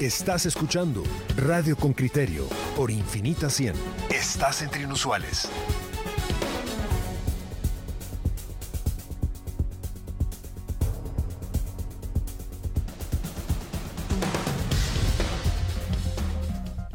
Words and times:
Estás 0.00 0.44
escuchando 0.44 1.02
Radio 1.38 1.74
con 1.74 1.94
Criterio 1.94 2.46
por 2.76 2.90
Infinita 2.90 3.48
100. 3.48 3.72
Estás 4.10 4.60
entre 4.60 4.82
inusuales. 4.82 5.48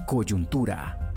Coyuntura. 0.06 1.12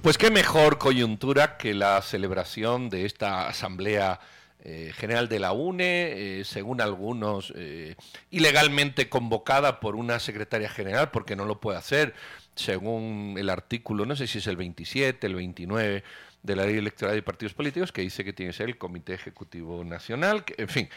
Pues 0.00 0.16
qué 0.16 0.30
mejor 0.30 0.78
coyuntura 0.78 1.58
que 1.58 1.74
la 1.74 2.00
celebración 2.00 2.88
de 2.88 3.04
esta 3.04 3.48
asamblea 3.48 4.18
eh, 4.64 4.92
general 4.94 5.28
de 5.28 5.40
la 5.40 5.50
UNE, 5.50 6.40
eh, 6.40 6.44
según 6.44 6.80
algunos, 6.80 7.52
eh, 7.56 7.96
ilegalmente 8.30 9.08
convocada 9.08 9.80
por 9.80 9.96
una 9.96 10.20
secretaria 10.20 10.68
general, 10.68 11.10
porque 11.10 11.34
no 11.34 11.46
lo 11.46 11.60
puede 11.60 11.78
hacer, 11.78 12.14
según 12.54 13.34
el 13.38 13.50
artículo, 13.50 14.06
no 14.06 14.14
sé 14.14 14.28
si 14.28 14.38
es 14.38 14.46
el 14.46 14.56
27, 14.56 15.26
el 15.26 15.34
29 15.34 16.04
de 16.44 16.56
la 16.56 16.64
Ley 16.64 16.76
Electoral 16.76 17.16
de 17.16 17.22
Partidos 17.22 17.54
Políticos, 17.54 17.90
que 17.90 18.02
dice 18.02 18.24
que 18.24 18.32
tiene 18.32 18.52
que 18.52 18.58
ser 18.58 18.68
el 18.68 18.78
Comité 18.78 19.14
Ejecutivo 19.14 19.82
Nacional, 19.82 20.44
en 20.56 20.68
fin. 20.68 20.88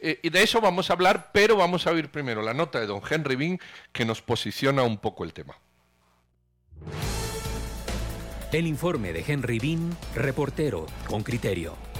y 0.00 0.28
de 0.28 0.42
eso 0.42 0.60
vamos 0.60 0.90
a 0.90 0.92
hablar, 0.92 1.30
pero 1.32 1.56
vamos 1.56 1.86
a 1.86 1.92
oír 1.92 2.10
primero 2.10 2.42
la 2.42 2.52
nota 2.52 2.78
de 2.78 2.86
don 2.86 3.00
Henry 3.08 3.36
Bean, 3.36 3.58
que 3.92 4.04
nos 4.04 4.20
posiciona 4.20 4.82
un 4.82 4.98
poco 4.98 5.24
el 5.24 5.32
tema. 5.32 5.56
El 8.52 8.66
informe 8.66 9.14
de 9.14 9.24
Henry 9.26 9.58
Bean, 9.58 9.96
reportero 10.14 10.86
con 11.06 11.22
criterio. 11.22 11.93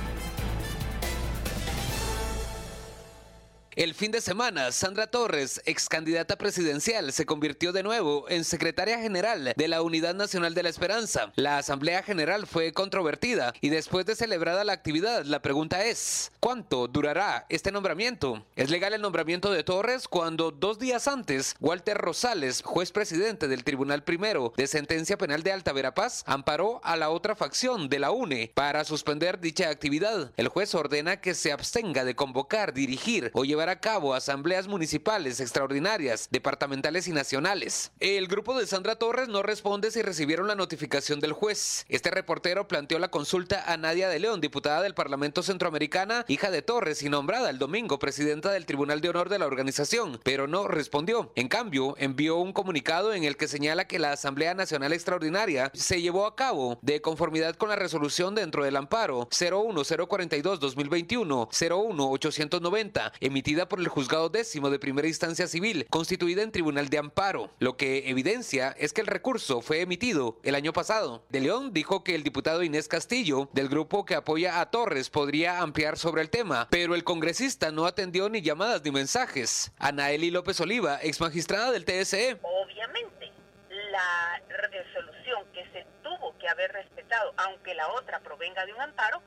El 3.77 3.92
fin 3.95 4.12
de 4.12 4.20
semana, 4.20 4.70
Sandra 4.70 5.09
Torres, 5.09 5.60
ex 5.64 5.88
candidata 5.88 6.37
presidencial, 6.37 7.12
se 7.12 7.27
convirtió 7.27 7.72
de 7.72 7.83
nuevo 7.83 8.25
en 8.28 8.44
secretaria 8.44 9.00
general 9.00 9.53
de 9.56 9.69
la 9.69 9.83
Unidad 9.83 10.14
Nacional 10.14 10.55
de 10.55 10.62
la 10.62 10.69
Esperanza. 10.69 11.33
La 11.34 11.58
Asamblea 11.58 12.05
General 12.05 12.47
fue 12.47 12.72
controvertida 12.72 13.52
y 13.61 13.70
después 13.70 14.06
de 14.06 14.14
celebrada 14.14 14.62
la 14.62 14.75
actividad, 14.75 15.25
la 15.25 15.42
pregunta 15.42 15.84
es, 15.86 16.30
¿cuánto 16.39 16.86
durará 16.86 17.47
este 17.48 17.72
nombramiento? 17.72 18.47
¿Es 18.55 18.70
legal 18.70 18.95
el 18.95 19.02
nombramiento 19.02 19.50
de 19.50 19.64
Torres 19.64 20.06
cuando 20.06 20.52
dos 20.52 20.78
días 20.78 21.08
antes, 21.08 21.56
Walter 21.58 21.98
Rosales, 21.98 22.62
juez 22.62 22.92
presidente 22.92 23.48
del 23.48 23.64
Tribunal 23.64 24.05
Primero 24.05 24.52
de 24.56 24.69
Sentencia 24.69 25.19
Penal 25.19 25.42
de 25.42 25.50
Alta 25.50 25.72
Verapaz, 25.72 26.22
amparó 26.27 26.80
a 26.84 26.95
la 26.95 27.11
otra 27.11 27.34
facción 27.34 27.89
de 27.89 27.98
la 27.98 28.12
UNE 28.12 28.52
para 28.55 28.84
suspender 28.84 29.41
dicha 29.41 29.69
actividad? 29.69 30.30
El 30.36 30.47
juez 30.47 30.77
ordena 30.77 31.20
que 31.20 31.34
se 31.34 31.50
abstenga 31.50 32.05
de 32.05 32.14
convocar, 32.14 32.72
dirigir 32.72 33.33
o 33.34 33.45
llevar 33.45 33.64
a 33.69 33.81
cabo 33.81 34.15
asambleas 34.15 34.69
municipales 34.69 35.41
extraordinarias, 35.41 36.29
departamentales 36.31 37.09
y 37.09 37.12
nacionales. 37.12 37.93
El 38.01 38.29
grupo 38.29 38.59
de 38.59 38.67
Sandra 38.67 38.97
Torres 38.97 39.29
no 39.29 39.43
responde 39.43 39.91
si 39.91 40.03
recibieron 40.03 40.47
la 40.47 40.55
notificación 40.55 41.20
del 41.20 41.33
juez. 41.33 41.85
Este 41.89 42.11
reportero 42.11 42.69
planteó 42.69 42.98
la 42.98 43.11
consulta 43.11 43.73
a 43.73 43.77
Nadia 43.77 44.09
de 44.09 44.19
León, 44.19 44.41
diputada 44.41 44.83
del 44.83 44.95
Parlamento 44.95 45.42
Centroamericana, 45.42 46.25
hija 46.29 46.51
de 46.51 46.62
Torres 46.62 47.03
y 47.03 47.09
nombrada 47.09 47.51
el 47.51 47.59
domingo 47.59 47.98
presidenta 47.98 48.53
del 48.53 48.67
Tribunal 48.67 49.01
de 49.01 49.09
Honor 49.09 49.29
de 49.29 49.39
la 49.39 49.47
organización, 49.47 50.20
pero 50.25 50.47
no 50.47 50.69
respondió. 50.69 51.33
En 51.35 51.48
cambio, 51.48 51.95
envió 51.98 52.37
un 52.37 52.53
comunicado 52.53 53.15
en 53.15 53.25
el 53.25 53.37
que 53.37 53.48
señala 53.48 53.87
que 53.87 53.98
la 53.98 54.12
Asamblea 54.12 54.55
Nacional 54.55 54.92
Extraordinaria 54.92 55.70
se 55.75 56.01
llevó 56.01 56.27
a 56.27 56.37
cabo 56.37 56.79
de 56.83 57.01
conformidad 57.01 57.57
con 57.57 57.69
la 57.69 57.77
resolución 57.77 58.35
dentro 58.35 58.65
del 58.65 58.77
amparo 58.77 59.29
01042-2021, 59.31 61.48
01890, 61.51 63.12
por 63.55 63.78
el 63.78 63.88
juzgado 63.88 64.28
décimo 64.28 64.70
de 64.70 64.78
primera 64.78 65.06
instancia 65.08 65.47
civil, 65.47 65.86
constituida 65.88 66.42
en 66.42 66.50
tribunal 66.50 66.88
de 66.88 66.98
amparo. 66.98 67.50
Lo 67.61 67.77
que 67.77 68.11
evidencia 68.11 68.74
es 68.78 68.92
que 68.92 69.00
el 69.00 69.06
recurso 69.06 69.61
fue 69.61 69.80
emitido 69.80 70.38
el 70.42 70.56
año 70.56 70.72
pasado. 70.72 71.24
De 71.29 71.40
León 71.40 71.73
dijo 71.73 72.02
que 72.02 72.14
el 72.14 72.24
diputado 72.24 72.62
Inés 72.62 72.89
Castillo, 72.89 73.48
del 73.52 73.68
grupo 73.68 74.05
que 74.05 74.17
apoya 74.17 74.61
a 74.61 74.70
Torres, 74.70 75.08
podría 75.08 75.61
ampliar 75.61 75.96
sobre 75.96 76.23
el 76.23 76.30
tema, 76.30 76.67
pero 76.70 76.95
el 76.95 77.05
congresista 77.05 77.70
no 77.70 77.86
atendió 77.86 78.29
ni 78.29 78.42
llamadas 78.42 78.83
ni 78.84 78.90
mensajes. 78.90 79.70
Anaeli 79.79 80.30
López 80.30 80.61
Oliva, 80.61 80.98
ex 81.02 81.20
magistrada 81.20 81.70
del 81.70 81.84
TSE. 81.84 82.39
Obviamente, 82.42 83.33
la 83.70 84.42
resolución 84.48 85.45
que 85.52 85.64
se 85.73 85.86
tuvo 86.02 86.36
que 86.39 86.48
haber 86.48 86.73
respetado, 86.73 87.33
aunque 87.36 87.74
la 87.74 87.89
otra 87.92 88.20
provenga 88.20 88.67
de 88.67 88.73
un 88.73 88.80
amparo, 88.80 89.23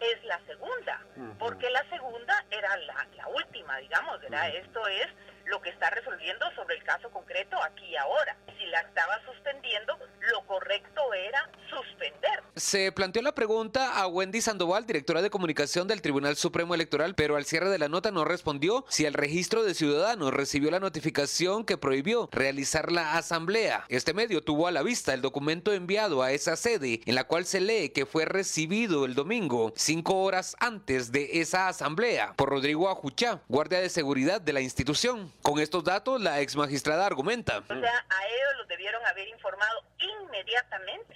es 0.00 0.24
la 0.24 0.40
segunda, 0.46 1.00
porque 1.38 1.70
la 1.70 1.84
segunda 1.90 2.44
era 2.50 2.76
la, 2.78 3.06
la 3.16 3.28
última, 3.28 3.76
digamos, 3.78 4.20
¿verdad? 4.20 4.48
Esto 4.54 4.86
es 4.86 5.06
lo 5.46 5.60
que 5.60 5.70
está 5.70 5.90
resolviendo 5.90 6.46
sobre 6.54 6.76
el 6.76 6.84
caso 6.84 7.10
concreto 7.10 7.56
aquí 7.62 7.86
y 7.86 7.96
ahora. 7.96 8.36
Si 8.58 8.66
la 8.66 8.80
estaba 8.80 9.20
suspendiendo, 9.24 9.98
lo 10.32 10.46
correcto 10.46 11.14
era 11.14 11.50
suspender. 11.68 12.42
Se 12.56 12.92
planteó 12.92 13.22
la 13.22 13.34
pregunta 13.34 13.98
a 14.00 14.06
Wendy 14.06 14.40
Sandoval, 14.40 14.86
directora 14.86 15.22
de 15.22 15.30
comunicación 15.30 15.88
del 15.88 16.02
Tribunal 16.02 16.36
Supremo 16.36 16.74
Electoral, 16.74 17.14
pero 17.14 17.36
al 17.36 17.44
cierre 17.44 17.70
de 17.70 17.78
la 17.78 17.88
nota 17.88 18.10
no 18.10 18.24
respondió 18.24 18.84
si 18.88 19.06
el 19.06 19.14
registro 19.14 19.62
de 19.62 19.74
ciudadanos 19.74 20.32
recibió 20.32 20.70
la 20.70 20.80
notificación 20.80 21.64
que 21.64 21.78
prohibió 21.78 22.28
realizar 22.32 22.92
la 22.92 23.16
asamblea. 23.16 23.84
Este 23.88 24.14
medio 24.14 24.42
tuvo 24.42 24.66
a 24.66 24.72
la 24.72 24.82
vista 24.82 25.14
el 25.14 25.22
documento 25.22 25.72
enviado 25.72 26.22
a 26.22 26.32
esa 26.32 26.56
sede, 26.56 27.00
en 27.06 27.14
la 27.14 27.24
cual 27.24 27.46
se 27.46 27.60
lee 27.60 27.90
que 27.90 28.06
fue 28.06 28.24
recibido 28.24 29.04
el 29.04 29.14
domingo, 29.14 29.72
cinco 29.76 30.22
horas 30.22 30.56
antes 30.60 31.12
de 31.12 31.40
esa 31.40 31.68
asamblea, 31.68 32.34
por 32.36 32.50
Rodrigo 32.50 32.88
Ajuchá, 32.88 33.40
guardia 33.48 33.80
de 33.80 33.88
seguridad 33.88 34.40
de 34.40 34.52
la 34.52 34.60
institución. 34.60 35.32
Con 35.42 35.58
estos 35.58 35.84
datos, 35.84 36.20
la 36.20 36.40
ex 36.40 36.54
magistrada 36.56 37.06
argumenta. 37.06 37.58
O 37.58 37.66
sea, 37.66 38.04
a 38.08 38.26
ellos 38.26 38.58
los 38.58 38.68
debieron 38.68 39.04
haber 39.06 39.28
informado 39.28 39.82
inmediatamente 39.98 41.14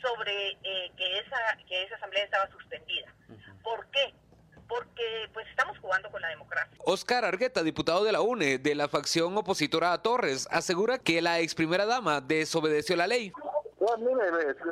sobre 0.00 0.50
eh, 0.62 0.92
que, 0.96 1.18
esa, 1.18 1.36
que 1.66 1.84
esa 1.84 1.96
asamblea 1.96 2.24
estaba 2.24 2.50
suspendida. 2.50 3.14
¿Por 3.62 3.86
qué? 3.90 4.12
Porque 4.68 5.28
pues 5.32 5.46
estamos 5.48 5.78
jugando 5.78 6.10
con 6.10 6.20
la 6.20 6.28
democracia. 6.28 6.76
Oscar 6.84 7.24
Argueta, 7.24 7.62
diputado 7.62 8.04
de 8.04 8.12
la 8.12 8.20
UNE, 8.20 8.58
de 8.58 8.74
la 8.74 8.88
facción 8.88 9.36
opositora 9.36 9.92
a 9.92 10.02
Torres, 10.02 10.48
asegura 10.50 10.98
que 10.98 11.22
la 11.22 11.40
ex 11.40 11.54
primera 11.54 11.86
dama 11.86 12.20
desobedeció 12.20 12.96
la 12.96 13.06
ley. 13.06 13.32
Pues 13.84 13.98
mire, 13.98 14.22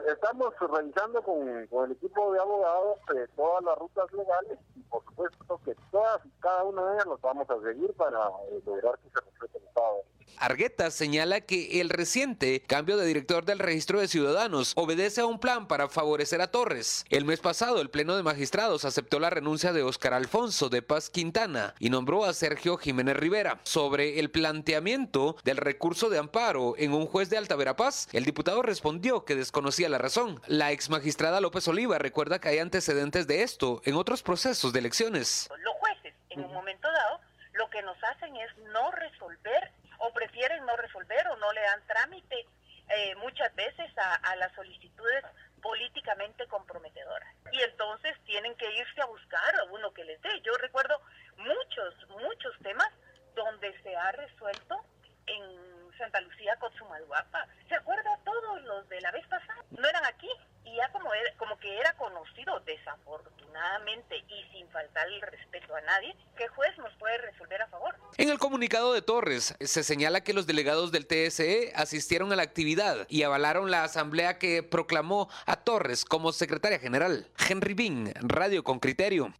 estamos 0.06 0.54
revisando 0.60 1.20
con, 1.22 1.66
con 1.66 1.86
el 1.86 1.96
equipo 1.96 2.32
de 2.32 2.38
abogados 2.38 2.96
eh, 3.16 3.26
todas 3.34 3.64
las 3.64 3.76
rutas 3.76 4.12
legales 4.12 4.56
y 4.76 4.82
por 4.82 5.02
supuesto 5.02 5.60
que 5.64 5.74
todas 5.90 6.24
y 6.24 6.30
cada 6.38 6.62
una 6.62 6.86
de 6.86 6.94
ellas 6.94 7.06
las 7.06 7.20
vamos 7.20 7.50
a 7.50 7.60
seguir 7.60 7.92
para 7.94 8.28
eh, 8.52 8.62
lograr 8.64 8.96
que 9.00 9.10
se 9.10 9.20
respete 9.26 9.58
el 9.58 9.64
Estado. 9.64 10.02
Argueta 10.36 10.90
señala 10.90 11.42
que 11.42 11.80
el 11.80 11.90
reciente 11.90 12.62
cambio 12.66 12.96
de 12.96 13.06
director 13.06 13.44
del 13.44 13.58
registro 13.58 14.00
de 14.00 14.08
ciudadanos 14.08 14.72
obedece 14.74 15.20
a 15.20 15.26
un 15.26 15.38
plan 15.38 15.68
para 15.68 15.88
favorecer 15.88 16.40
a 16.40 16.50
Torres. 16.50 17.04
El 17.10 17.24
mes 17.24 17.40
pasado, 17.40 17.80
el 17.80 17.90
Pleno 17.90 18.16
de 18.16 18.22
Magistrados 18.22 18.84
aceptó 18.84 19.20
la 19.20 19.30
renuncia 19.30 19.72
de 19.72 19.82
Óscar 19.82 20.14
Alfonso 20.14 20.70
de 20.70 20.80
Paz 20.80 21.10
Quintana 21.10 21.74
y 21.78 21.90
nombró 21.90 22.24
a 22.24 22.32
Sergio 22.32 22.78
Jiménez 22.78 23.16
Rivera. 23.16 23.60
Sobre 23.64 24.18
el 24.18 24.30
planteamiento 24.30 25.36
del 25.44 25.58
recurso 25.58 26.08
de 26.08 26.18
amparo 26.18 26.74
en 26.78 26.94
un 26.94 27.06
juez 27.06 27.28
de 27.28 27.36
Alta 27.36 27.56
Verapaz, 27.56 28.08
el 28.12 28.24
diputado 28.24 28.62
respondió 28.62 29.24
que 29.24 29.34
desconocía 29.34 29.88
la 29.88 29.98
razón. 29.98 30.40
La 30.46 30.72
ex 30.72 30.88
magistrada 30.88 31.40
López 31.40 31.68
Oliva 31.68 31.98
recuerda 31.98 32.40
que 32.40 32.48
hay 32.48 32.58
antecedentes 32.58 33.26
de 33.26 33.42
esto 33.42 33.82
en 33.84 33.94
otros 33.94 34.22
procesos 34.22 34.72
de 34.72 34.78
elecciones. 34.78 35.48
Los 35.62 35.74
jueces, 35.74 36.14
en 36.30 36.44
un 36.44 36.52
momento 36.52 36.88
dado, 36.90 37.20
lo 37.52 37.68
que 37.68 37.82
nos 37.82 37.96
hacen 38.02 38.34
es 38.36 38.48
no 38.72 38.90
resolver 38.92 39.70
o 40.00 40.12
prefieren 40.12 40.64
no 40.66 40.76
resolver 40.76 41.28
o 41.28 41.36
no 41.36 41.52
le 41.52 41.60
dan 41.60 41.86
trámite 41.86 42.46
eh, 42.88 43.14
muchas 43.16 43.54
veces 43.54 43.86
a, 43.96 44.34
las 44.36 44.52
solicitudes 44.54 45.24
políticamente 45.62 46.46
comprometedoras. 46.48 47.32
Y 47.52 47.62
entonces 47.62 48.16
tienen 48.24 48.54
que 48.56 48.70
irse 48.72 49.00
a 49.00 49.06
buscar 49.06 49.54
a 49.56 49.64
uno 49.64 49.92
que 49.92 50.04
les 50.04 50.20
dé. 50.22 50.40
Yo 50.42 50.52
recuerdo 50.54 51.00
muchos, 51.36 51.94
muchos 52.08 52.52
temas 52.62 52.90
donde 53.34 53.80
se 53.82 53.94
ha 53.94 54.10
resuelto 54.12 54.84
en 55.26 55.90
Santa 55.98 56.20
Lucía, 56.22 56.56
Cotzumalguapa. 56.56 57.46
¿Se 57.68 57.76
acuerda 57.76 58.18
todos 58.24 58.62
los 58.62 58.88
de 58.88 59.00
la 59.02 59.12
vez 59.12 59.26
pasada? 59.28 59.62
No 59.70 59.86
eran 59.86 60.04
aquí 60.06 60.30
y 60.64 60.74
ya 60.74 60.90
como, 60.90 61.12
era, 61.14 61.32
como 61.36 61.58
que 61.58 61.78
era 61.78 61.92
conocido 61.94 62.58
desafortunadamente 62.60 64.16
y 64.28 64.44
sin 64.52 64.68
faltar 64.70 65.06
el 65.06 65.20
respeto 65.20 65.76
a 65.76 65.80
nadie, 65.82 66.16
que 66.36 66.48
juez 66.48 66.76
nos 66.78 66.92
puede 66.96 67.18
resolver 67.18 67.62
a 67.62 67.68
favor. 67.68 67.94
En 68.20 68.28
el 68.28 68.38
comunicado 68.38 68.92
de 68.92 69.00
Torres 69.00 69.54
se 69.62 69.82
señala 69.82 70.20
que 70.20 70.34
los 70.34 70.46
delegados 70.46 70.92
del 70.92 71.06
TSE 71.06 71.72
asistieron 71.74 72.30
a 72.34 72.36
la 72.36 72.42
actividad 72.42 73.06
y 73.08 73.22
avalaron 73.22 73.70
la 73.70 73.82
asamblea 73.82 74.36
que 74.36 74.62
proclamó 74.62 75.30
a 75.46 75.56
Torres 75.56 76.04
como 76.04 76.30
secretaria 76.30 76.78
general. 76.78 77.28
Henry 77.48 77.72
Bean, 77.72 78.12
Radio 78.20 78.62
con 78.62 78.78
Criterio. 78.78 79.32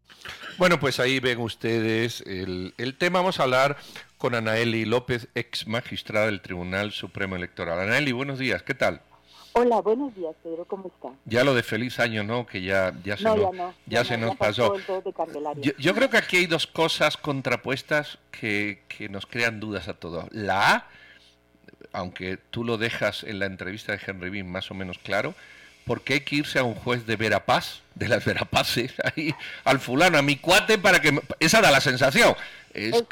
Bueno, 0.57 0.81
pues 0.81 0.99
ahí 0.99 1.21
ven 1.21 1.41
ustedes 1.41 2.23
el, 2.23 2.73
el 2.79 2.97
tema. 2.97 3.19
Vamos 3.19 3.39
a 3.39 3.43
hablar 3.43 3.77
con 4.17 4.35
Anaeli 4.35 4.87
López, 4.87 5.29
ex 5.35 5.67
magistrada 5.67 6.25
del 6.25 6.41
Tribunal 6.41 6.91
Supremo 6.93 7.37
Electoral. 7.37 7.81
Anaeli, 7.81 8.13
buenos 8.13 8.39
días, 8.39 8.63
¿qué 8.63 8.73
tal? 8.73 9.03
Hola, 9.61 9.81
buenos 9.83 10.15
días, 10.15 10.35
Pedro, 10.43 10.65
¿cómo 10.65 10.89
está? 10.89 11.11
Ya 11.27 11.45
lo 11.45 11.55
de 11.55 11.63
feliz 11.63 11.99
año, 12.01 12.25
¿no? 12.25 12.47
Que 12.47 12.63
ya, 12.63 12.95
ya 13.05 13.19
se 13.19 13.25
No, 13.25 13.37
nos, 13.37 13.45
ya 13.45 13.53
no, 13.53 13.75
ya 13.87 14.03
ya 14.03 14.05
se 14.05 14.17
no, 14.17 14.27
nos 14.29 14.37
pasó. 14.37 14.75
Yo, 15.61 15.73
yo 15.79 15.95
creo 15.95 16.09
que 16.09 16.17
aquí 16.17 16.39
hay 16.39 16.47
dos 16.47 16.67
cosas 16.67 17.19
contrapuestas 17.19 18.19
que, 18.31 18.83
que 18.89 19.11
nos 19.11 19.27
crean 19.27 19.61
dudas 19.61 19.89
a 19.89 19.95
todos. 19.95 20.25
La 20.33 20.75
A, 20.77 20.87
aunque 21.93 22.39
tú 22.39 22.65
lo 22.65 22.79
dejas 22.79 23.23
en 23.23 23.39
la 23.39 23.45
entrevista 23.47 23.93
de 23.93 24.01
Henry 24.07 24.31
Bean 24.31 24.51
más 24.51 24.71
o 24.71 24.75
menos 24.75 24.97
claro, 24.99 25.35
porque 25.85 26.15
hay 26.15 26.21
que 26.21 26.37
irse 26.37 26.59
a 26.59 26.65
un 26.65 26.75
juez 26.75 27.05
de 27.05 27.17
Verapaz, 27.17 27.83
de 27.95 28.09
las 28.09 28.25
Verapaces, 28.25 28.95
ahí, 29.15 29.35
al 29.65 29.79
fulano, 29.79 30.17
a 30.17 30.23
mi 30.23 30.37
cuate, 30.37 30.79
para 30.79 31.01
que... 31.01 31.13
me- 31.13 31.21
Esa 31.39 31.61
da 31.61 31.71
la 31.71 31.81
sensación. 31.83 32.35
Es 32.75 32.95
esa 32.95 33.03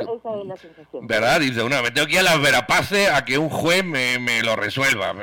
es 0.40 0.46
la 0.46 0.56
sensación. 0.56 1.06
¿Verdad? 1.06 1.40
Dice, 1.40 1.62
una, 1.62 1.82
me 1.82 1.90
tengo 1.90 2.06
que 2.06 2.14
ir 2.14 2.19
a 2.20 2.22
las 2.22 2.40
Verapaces 2.40 3.10
a 3.10 3.25
que 3.25 3.38
un 3.38 3.49
juez 3.49 3.84
me, 3.84 4.19
me 4.19 4.43
lo 4.43 4.55
resuelva. 4.56 5.14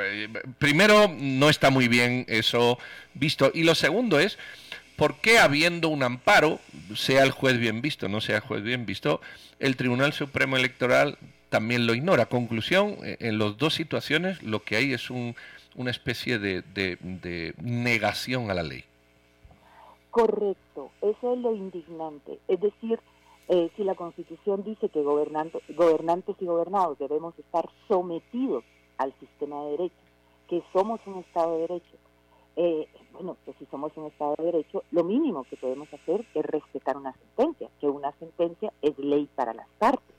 Primero, 0.58 1.08
no 1.18 1.48
está 1.48 1.70
muy 1.70 1.88
bien 1.88 2.24
eso 2.28 2.78
visto. 3.14 3.50
Y 3.54 3.62
lo 3.64 3.74
segundo 3.74 4.20
es, 4.20 4.38
¿por 4.96 5.16
qué 5.20 5.38
habiendo 5.38 5.88
un 5.88 6.02
amparo, 6.02 6.60
sea 6.94 7.22
el 7.24 7.30
juez 7.30 7.58
bien 7.58 7.80
visto, 7.80 8.08
no 8.08 8.20
sea 8.20 8.36
el 8.36 8.42
juez 8.42 8.62
bien 8.62 8.84
visto, 8.84 9.20
el 9.58 9.76
Tribunal 9.76 10.12
Supremo 10.12 10.56
Electoral 10.56 11.16
también 11.48 11.86
lo 11.86 11.94
ignora? 11.94 12.26
Conclusión, 12.26 12.96
eh, 13.04 13.16
en 13.20 13.38
las 13.38 13.56
dos 13.56 13.72
situaciones 13.74 14.42
lo 14.42 14.62
que 14.62 14.76
hay 14.76 14.92
es 14.92 15.08
un- 15.10 15.34
una 15.76 15.90
especie 15.90 16.38
de, 16.38 16.60
de- 16.62 16.98
de 17.00 17.54
negación 17.62 18.50
a 18.50 18.54
la 18.54 18.62
ley. 18.62 18.84
Correcto, 20.10 20.90
eso 21.02 21.34
es 21.34 21.38
lo 21.40 21.54
indignante. 21.54 22.38
Es 22.48 22.60
decir, 22.60 22.98
eh, 23.48 23.70
si 23.76 23.84
la 23.84 23.94
Constitución 23.94 24.64
dice 24.64 24.88
que 24.88 25.02
gobernantes 25.02 25.62
y 26.40 26.46
gobernados 26.46 26.98
debemos 26.98 27.38
estar 27.38 27.68
sometidos 27.86 28.64
al 28.98 29.12
sistema 29.20 29.62
de 29.64 29.70
derecho, 29.72 29.96
que 30.48 30.62
somos 30.72 31.00
un 31.06 31.18
Estado 31.18 31.52
de 31.52 31.60
Derecho, 31.60 31.96
eh, 32.56 32.88
bueno, 33.12 33.36
pues 33.44 33.56
si 33.58 33.66
somos 33.66 33.96
un 33.96 34.06
Estado 34.06 34.34
de 34.38 34.44
Derecho, 34.44 34.82
lo 34.90 35.04
mínimo 35.04 35.44
que 35.44 35.56
podemos 35.56 35.92
hacer 35.92 36.24
es 36.34 36.44
respetar 36.44 36.96
una 36.96 37.12
sentencia, 37.12 37.68
que 37.80 37.88
una 37.88 38.12
sentencia 38.12 38.72
es 38.82 38.98
ley 38.98 39.28
para 39.34 39.54
las 39.54 39.68
partes. 39.78 40.16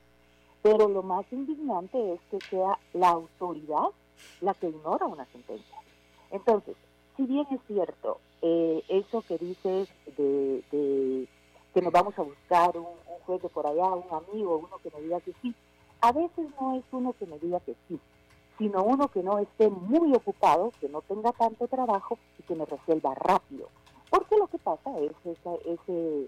Pero 0.61 0.87
lo 0.87 1.03
más 1.03 1.25
indignante 1.31 2.13
es 2.13 2.19
que 2.31 2.39
sea 2.49 2.79
la 2.93 3.09
autoridad 3.09 3.89
la 4.41 4.53
que 4.53 4.69
ignora 4.69 5.05
una 5.05 5.25
sentencia. 5.25 5.77
Entonces, 6.31 6.75
si 7.15 7.23
bien 7.23 7.45
es 7.51 7.59
cierto, 7.67 8.19
eh, 8.41 8.83
eso 8.89 9.23
que 9.27 9.37
dices 9.37 9.89
de, 10.17 10.63
de 10.71 11.27
que 11.73 11.81
nos 11.81 11.91
vamos 11.91 12.17
a 12.17 12.23
buscar 12.23 12.77
un, 12.77 12.85
un 13.27 13.39
de 13.39 13.49
por 13.49 13.67
allá, 13.67 13.85
un 13.87 14.03
amigo, 14.13 14.57
uno 14.57 14.77
que 14.81 14.91
me 14.95 15.01
diga 15.01 15.19
que 15.21 15.33
sí, 15.41 15.53
a 16.01 16.11
veces 16.11 16.47
no 16.59 16.75
es 16.75 16.83
uno 16.91 17.13
que 17.13 17.25
me 17.25 17.39
diga 17.39 17.59
que 17.61 17.75
sí, 17.87 17.99
sino 18.57 18.83
uno 18.83 19.07
que 19.09 19.21
no 19.23 19.39
esté 19.39 19.69
muy 19.69 20.13
ocupado, 20.15 20.71
que 20.79 20.89
no 20.89 21.01
tenga 21.01 21.31
tanto 21.31 21.67
trabajo 21.67 22.17
y 22.39 22.43
que 22.43 22.55
me 22.55 22.65
resuelva 22.65 23.13
rápido. 23.15 23.67
Porque 24.09 24.37
lo 24.37 24.47
que 24.47 24.57
pasa 24.57 24.97
es 24.99 25.11
esa- 25.25 25.55
ese 25.65 26.27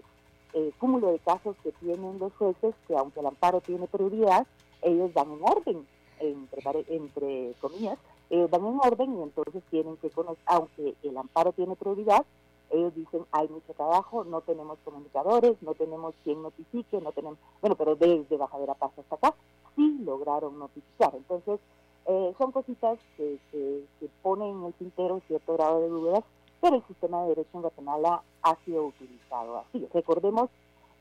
eh, 0.52 0.72
cúmulo 0.80 1.12
de 1.12 1.20
casos 1.20 1.54
que 1.62 1.70
tienen 1.72 2.18
los 2.18 2.32
jueces, 2.34 2.74
que 2.88 2.96
aunque 2.96 3.20
el 3.20 3.26
amparo 3.26 3.60
tiene 3.60 3.86
prioridad, 3.86 4.46
ellos 4.82 5.14
dan 5.14 5.30
en 5.30 5.40
orden, 5.44 5.86
entre, 6.18 6.84
entre 6.88 7.54
comillas, 7.60 7.96
ellos 8.30 8.50
van 8.50 8.66
en 8.66 8.80
orden 8.82 9.16
y 9.18 9.22
entonces 9.22 9.62
tienen 9.70 9.96
que 9.98 10.10
conocer, 10.10 10.42
aunque 10.46 10.94
el 11.04 11.16
amparo 11.16 11.52
tiene 11.52 11.76
prioridad, 11.76 12.26
ellos 12.70 12.94
dicen 12.94 13.24
hay 13.32 13.48
mucho 13.48 13.72
trabajo, 13.74 14.24
no 14.24 14.40
tenemos 14.40 14.78
comunicadores, 14.84 15.60
no 15.62 15.74
tenemos 15.74 16.14
quien 16.24 16.42
notifique, 16.42 17.00
no 17.00 17.12
tenemos, 17.12 17.38
bueno, 17.60 17.76
pero 17.76 17.96
desde 17.96 18.36
Bajadera 18.36 18.74
Paz 18.74 18.92
hasta 18.98 19.16
acá 19.16 19.34
sí 19.76 19.98
lograron 20.04 20.58
notificar. 20.58 21.14
Entonces, 21.14 21.60
eh, 22.06 22.34
son 22.38 22.52
cositas 22.52 22.98
que, 23.16 23.38
que, 23.50 23.84
que 23.98 24.08
ponen 24.22 24.58
en 24.58 24.64
el 24.64 24.72
tintero 24.74 25.20
cierto 25.26 25.54
grado 25.54 25.80
de 25.80 25.88
dudas, 25.88 26.24
pero 26.60 26.76
el 26.76 26.86
sistema 26.86 27.22
de 27.22 27.30
derecho 27.30 27.50
en 27.54 27.62
Guatemala 27.62 28.22
ha 28.42 28.56
sido 28.64 28.86
utilizado 28.86 29.58
así. 29.58 29.86
Recordemos 29.92 30.50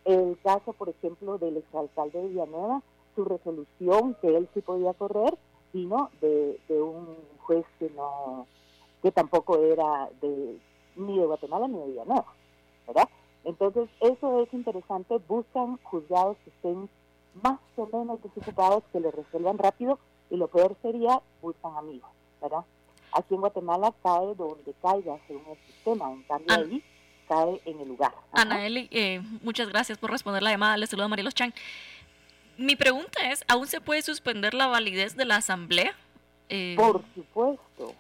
el 0.06 0.38
caso, 0.44 0.74
por 0.74 0.90
ejemplo, 0.90 1.38
del 1.38 1.58
exalcalde 1.58 2.22
de 2.22 2.28
Villanueva, 2.30 2.82
su 3.16 3.26
resolución 3.26 4.16
que 4.22 4.36
él 4.36 4.48
sí 4.54 4.62
podía 4.62 4.94
correr 4.94 5.38
vino 5.74 6.10
de, 6.22 6.60
de 6.68 6.82
un 6.82 7.16
juez 7.40 7.66
que 7.78 7.90
no 7.92 8.48
que 9.02 9.12
tampoco 9.12 9.58
era 9.60 10.10
de 10.22 10.60
ni 11.00 11.18
de 11.18 11.26
Guatemala 11.26 11.68
ni 11.68 11.80
de 11.80 11.86
Villanueva, 11.88 12.26
¿verdad? 12.88 13.10
Entonces, 13.44 13.90
eso 14.02 14.44
es 14.44 14.54
interesante, 14.54 15.18
buscan 15.28 15.78
juzgados 15.84 16.38
que 16.44 16.50
estén 16.50 16.90
más 17.42 17.60
o 17.78 17.88
menos 17.88 18.22
desocupados, 18.22 18.84
que 18.92 19.00
le 19.00 19.12
resuelvan 19.12 19.58
rápido, 19.58 19.98
y 20.30 20.38
lo 20.38 20.48
peor 20.48 20.76
sería, 20.82 21.22
buscan 21.42 21.76
amigos, 21.78 22.10
¿verdad? 22.42 22.66
Aquí 23.12 23.34
en 23.34 23.42
Guatemala 23.42 23.94
cae 24.04 24.36
donde 24.36 24.74
caiga 24.82 25.18
según 25.28 25.44
el 25.50 25.58
sistema, 25.66 26.12
en 26.12 26.24
cambio 26.24 26.56
ahí 26.56 26.84
cae 27.28 27.62
en 27.66 27.80
el 27.80 27.88
lugar. 27.88 28.12
Ajá. 28.32 28.42
Anaeli, 28.42 28.88
eh, 28.92 29.22
muchas 29.44 29.70
gracias 29.70 29.98
por 29.98 30.12
responder 30.12 30.44
la 30.44 30.52
llamada. 30.52 30.78
Le 30.78 30.88
saludo 30.88 31.06
a 31.06 31.10
Marielos 31.10 31.36
Chan. 31.36 31.54
Mi 32.58 32.76
pregunta 32.76 33.32
es, 33.32 33.46
¿aún 33.48 33.68
se 33.68 33.80
puede 33.80 34.02
suspender 34.02 34.54
la 34.54 34.68
validez 34.68 35.16
de 35.16 35.26
la 35.26 35.38
asamblea? 35.38 35.96
Eh, 36.50 36.76
Por 36.76 37.04
supuesto, 37.16 37.94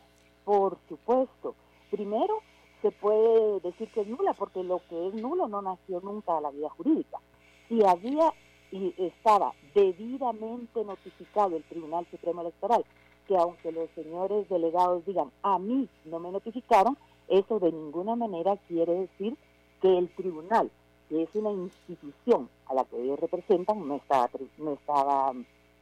por 0.43 0.77
supuesto. 0.89 1.55
Primero, 1.91 2.41
se 2.81 2.91
puede 2.91 3.59
decir 3.61 3.89
que 3.89 4.01
es 4.01 4.07
nula, 4.07 4.33
porque 4.33 4.63
lo 4.63 4.81
que 4.89 5.07
es 5.07 5.13
nulo 5.13 5.47
no 5.47 5.61
nació 5.61 5.99
nunca 6.01 6.37
a 6.37 6.41
la 6.41 6.51
vida 6.51 6.69
jurídica. 6.69 7.19
Si 7.67 7.83
había 7.85 8.33
y 8.71 8.93
estaba 8.97 9.53
debidamente 9.73 10.83
notificado 10.83 11.57
el 11.57 11.63
Tribunal 11.63 12.05
Supremo 12.11 12.41
Electoral, 12.41 12.85
que 13.27 13.35
aunque 13.37 13.71
los 13.71 13.89
señores 13.95 14.47
delegados 14.49 15.05
digan, 15.05 15.31
a 15.43 15.59
mí 15.59 15.87
no 16.05 16.19
me 16.19 16.31
notificaron, 16.31 16.97
eso 17.27 17.59
de 17.59 17.71
ninguna 17.71 18.15
manera 18.15 18.57
quiere 18.67 18.93
decir 18.93 19.37
que 19.81 19.97
el 19.97 20.09
tribunal, 20.15 20.71
que 21.07 21.23
es 21.23 21.29
una 21.35 21.51
institución 21.51 22.49
a 22.67 22.73
la 22.73 22.85
que 22.85 23.01
ellos 23.01 23.19
representan, 23.19 23.87
no 23.87 23.95
estaba, 23.95 24.29
no 24.57 24.73
estaba 24.73 25.33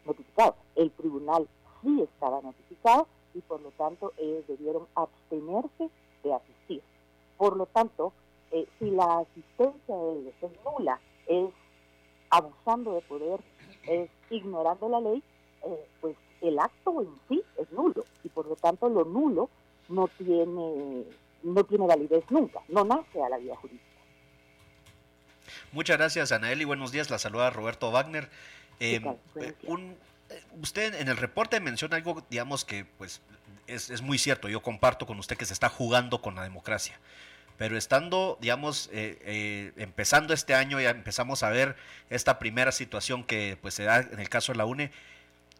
notificado. 0.05 0.55
El 0.75 0.91
tribunal 0.91 1.47
sí 1.81 2.01
estaba 2.01 2.41
notificado 2.41 3.07
y 3.33 3.39
por 3.41 3.61
lo 3.61 3.71
tanto 3.71 4.13
ellos 4.17 4.45
debieron 4.47 4.87
abstenerse 4.95 5.89
de 6.23 6.33
asistir. 6.33 6.56
Por 7.37 7.55
lo 7.57 7.65
tanto, 7.67 8.13
eh, 8.51 8.65
si 8.79 8.89
la 8.91 9.19
asistencia 9.19 9.95
de 9.95 10.11
ellos 10.19 10.33
es 10.41 10.51
nula, 10.65 10.99
es 11.27 11.49
abusando 12.29 12.93
de 12.95 13.01
poder, 13.01 13.39
es 13.87 14.09
ignorando 14.29 14.89
la 14.89 14.99
ley, 14.99 15.23
eh, 15.63 15.85
pues 16.01 16.15
el 16.41 16.59
acto 16.59 17.01
en 17.01 17.09
sí 17.29 17.43
es 17.57 17.71
nulo 17.71 18.05
y 18.23 18.29
por 18.29 18.45
lo 18.47 18.55
tanto 18.55 18.89
lo 18.89 19.03
nulo 19.05 19.49
no 19.89 20.07
tiene 20.17 21.03
no 21.43 21.63
tiene 21.63 21.87
validez 21.87 22.23
nunca, 22.29 22.59
no 22.67 22.83
nace 22.83 23.21
a 23.21 23.29
la 23.29 23.37
vida 23.37 23.55
jurídica. 23.55 23.83
Muchas 25.71 25.97
gracias, 25.97 26.31
Anaeli. 26.31 26.65
Buenos 26.65 26.91
días. 26.91 27.09
La 27.09 27.19
saluda 27.19 27.49
Roberto 27.51 27.91
Wagner. 27.91 28.29
Un- 29.67 29.95
eh, 30.29 30.43
usted 30.61 30.95
en 30.95 31.07
el 31.07 31.17
reporte 31.17 31.59
menciona 31.59 31.95
algo, 31.95 32.21
digamos, 32.29 32.65
que 32.65 32.85
pues 32.97 33.21
es, 33.67 33.89
es 33.89 34.01
muy 34.01 34.17
cierto. 34.17 34.49
Yo 34.49 34.61
comparto 34.61 35.05
con 35.05 35.19
usted 35.19 35.37
que 35.37 35.45
se 35.45 35.53
está 35.53 35.69
jugando 35.69 36.21
con 36.21 36.35
la 36.35 36.43
democracia. 36.43 36.99
Pero 37.57 37.77
estando, 37.77 38.37
digamos, 38.41 38.89
eh, 38.93 39.17
eh, 39.23 39.73
empezando 39.77 40.33
este 40.33 40.53
año, 40.55 40.79
ya 40.79 40.91
empezamos 40.91 41.43
a 41.43 41.49
ver 41.49 41.75
esta 42.09 42.39
primera 42.39 42.71
situación 42.71 43.23
que 43.23 43.57
pues 43.61 43.73
se 43.73 43.83
da 43.83 43.99
en 43.99 44.19
el 44.19 44.29
caso 44.29 44.51
de 44.51 44.57
la 44.59 44.65
UNE. 44.65 44.91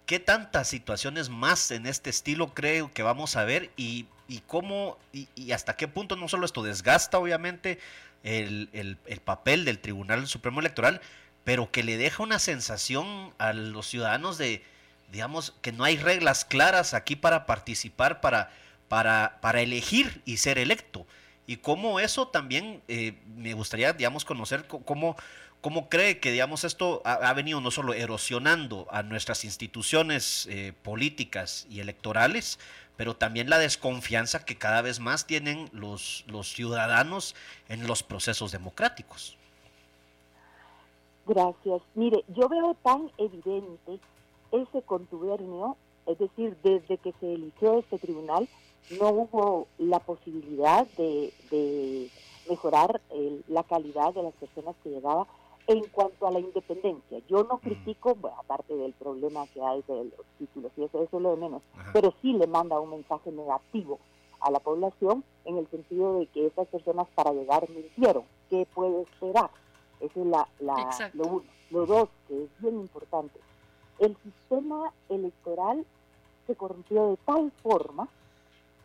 ¿Qué 0.06 0.20
tantas 0.20 0.70
situaciones 0.70 1.30
más 1.30 1.70
en 1.72 1.86
este 1.86 2.10
estilo 2.10 2.54
creo 2.54 2.94
que 2.94 3.04
vamos 3.04 3.36
a 3.36 3.44
ver 3.44 3.72
y, 3.76 4.06
y 4.30 4.40
cómo 4.48 4.98
y, 5.12 5.28
y 5.36 5.52
hasta 5.52 5.76
qué 5.76 5.88
punto 5.90 6.16
no 6.16 6.30
solo 6.30 6.46
esto 6.46 6.64
desgasta 6.64 7.18
obviamente 7.20 7.78
el, 8.24 8.70
el- 8.74 8.98
el 9.06 9.20
papel 9.22 9.66
del 9.66 9.80
Tribunal 9.80 10.26
Supremo 10.28 10.62
Electoral, 10.62 11.02
pero 11.44 11.72
que 11.72 11.84
le 11.84 11.98
deja 11.98 12.24
una 12.24 12.40
sensación 12.40 13.34
a 13.38 13.52
los 13.54 13.88
ciudadanos 13.88 14.38
de, 14.38 14.64
digamos, 15.12 15.54
que 15.62 15.72
no 15.74 15.84
hay 15.84 15.98
reglas 15.98 16.46
claras 16.46 16.94
aquí 16.94 17.16
para 17.18 17.46
participar, 17.46 18.22
para, 18.22 18.52
para, 18.88 19.38
para 19.42 19.62
elegir 19.62 20.22
y 20.26 20.38
ser 20.38 20.58
electo. 20.58 21.06
Y 21.48 21.58
cómo 21.58 22.00
eso 22.02 22.28
también 22.28 22.82
eh, 22.90 23.14
me 23.38 23.54
gustaría, 23.54 23.94
digamos, 23.94 24.26
conocer 24.26 24.68
co- 24.68 24.82
cómo, 24.82 25.16
cómo 25.62 25.88
cree 25.88 26.20
que, 26.20 26.32
digamos, 26.32 26.66
esto 26.66 27.02
ha, 27.06 27.14
ha 27.14 27.34
venido 27.34 27.62
no 27.62 27.72
solo 27.72 27.94
erosionando 27.94 28.86
a 28.92 29.02
nuestras 29.02 29.46
instituciones 29.46 30.46
eh, 30.52 30.74
políticas 30.84 31.66
y 31.70 31.80
electorales, 31.80 32.60
pero 32.98 33.16
también 33.16 33.50
la 33.50 33.60
desconfianza 33.60 34.44
que 34.44 34.58
cada 34.58 34.82
vez 34.82 35.00
más 35.00 35.26
tienen 35.26 35.70
los, 35.72 36.26
los 36.28 36.52
ciudadanos 36.52 37.34
en 37.70 37.88
los 37.88 38.04
procesos 38.04 38.52
democráticos. 38.52 39.38
Gracias. 41.26 41.82
Mire, 41.96 42.24
yo 42.28 42.50
veo 42.50 42.76
tan 42.84 43.10
evidente 43.18 44.00
ese 44.52 44.82
contubernio, 44.82 45.78
es 46.08 46.18
decir, 46.18 46.58
desde 46.64 46.98
que 46.98 47.14
se 47.20 47.34
eligió 47.34 47.80
este 47.80 48.00
tribunal, 48.00 48.48
no 48.90 49.10
hubo 49.10 49.68
la 49.78 50.00
posibilidad 50.00 50.88
de, 50.98 51.34
de 51.52 52.10
mejorar 52.50 53.02
el- 53.10 53.44
la 53.48 53.64
calidad 53.64 54.14
de 54.14 54.24
las 54.24 54.34
personas 54.36 54.76
que 54.84 54.90
llegaba 54.90 55.28
en 55.68 55.82
cuanto 55.90 56.26
a 56.28 56.32
la 56.32 56.40
independencia. 56.40 57.20
Yo 57.28 57.44
no 57.44 57.58
critico, 57.58 58.16
bueno, 58.16 58.38
aparte 58.40 58.74
del 58.76 58.94
problema 58.94 59.46
que 59.48 59.62
hay 59.62 59.84
de 59.88 60.06
los 60.06 60.26
títulos 60.40 60.72
y 60.78 60.84
eso, 60.84 61.02
eso 61.04 61.18
es 61.18 61.22
lo 61.24 61.32
de 61.32 61.38
menos, 61.42 61.62
Ajá. 61.78 61.90
pero 61.94 62.14
sí 62.22 62.32
le 62.34 62.48
manda 62.48 62.80
un 62.80 62.92
mensaje 62.92 63.32
negativo 63.32 64.00
a 64.40 64.50
la 64.52 64.60
población 64.60 65.24
en 65.44 65.58
el 65.58 65.68
sentido 65.70 66.20
de 66.20 66.28
que 66.28 66.46
esas 66.48 66.68
personas 66.70 67.08
para 67.16 67.34
llegar 67.34 67.70
mintieron. 67.70 68.24
¿Qué 68.50 68.66
puede 68.74 69.02
esperar? 69.02 69.50
Esa 70.00 70.20
es 70.22 70.26
la, 70.28 70.48
la 70.60 71.10
lo 71.14 71.26
uno. 71.28 71.44
Lo 71.70 71.86
dos, 71.86 72.08
que 72.30 72.44
es 72.46 72.50
bien 72.62 72.76
importante, 72.80 73.38
el 74.00 74.16
sistema 74.24 74.94
electoral 75.10 75.86
se 76.46 76.56
corrompió 76.56 77.10
de 77.10 77.18
tal 77.26 77.52
forma 77.62 78.08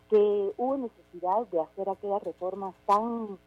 que 0.09 0.53
hubo 0.57 0.77
necesidad 0.77 1.47
de 1.47 1.61
hacer 1.61 1.89
aquellas 1.89 2.23
reformas 2.23 2.75
tan 2.85 3.37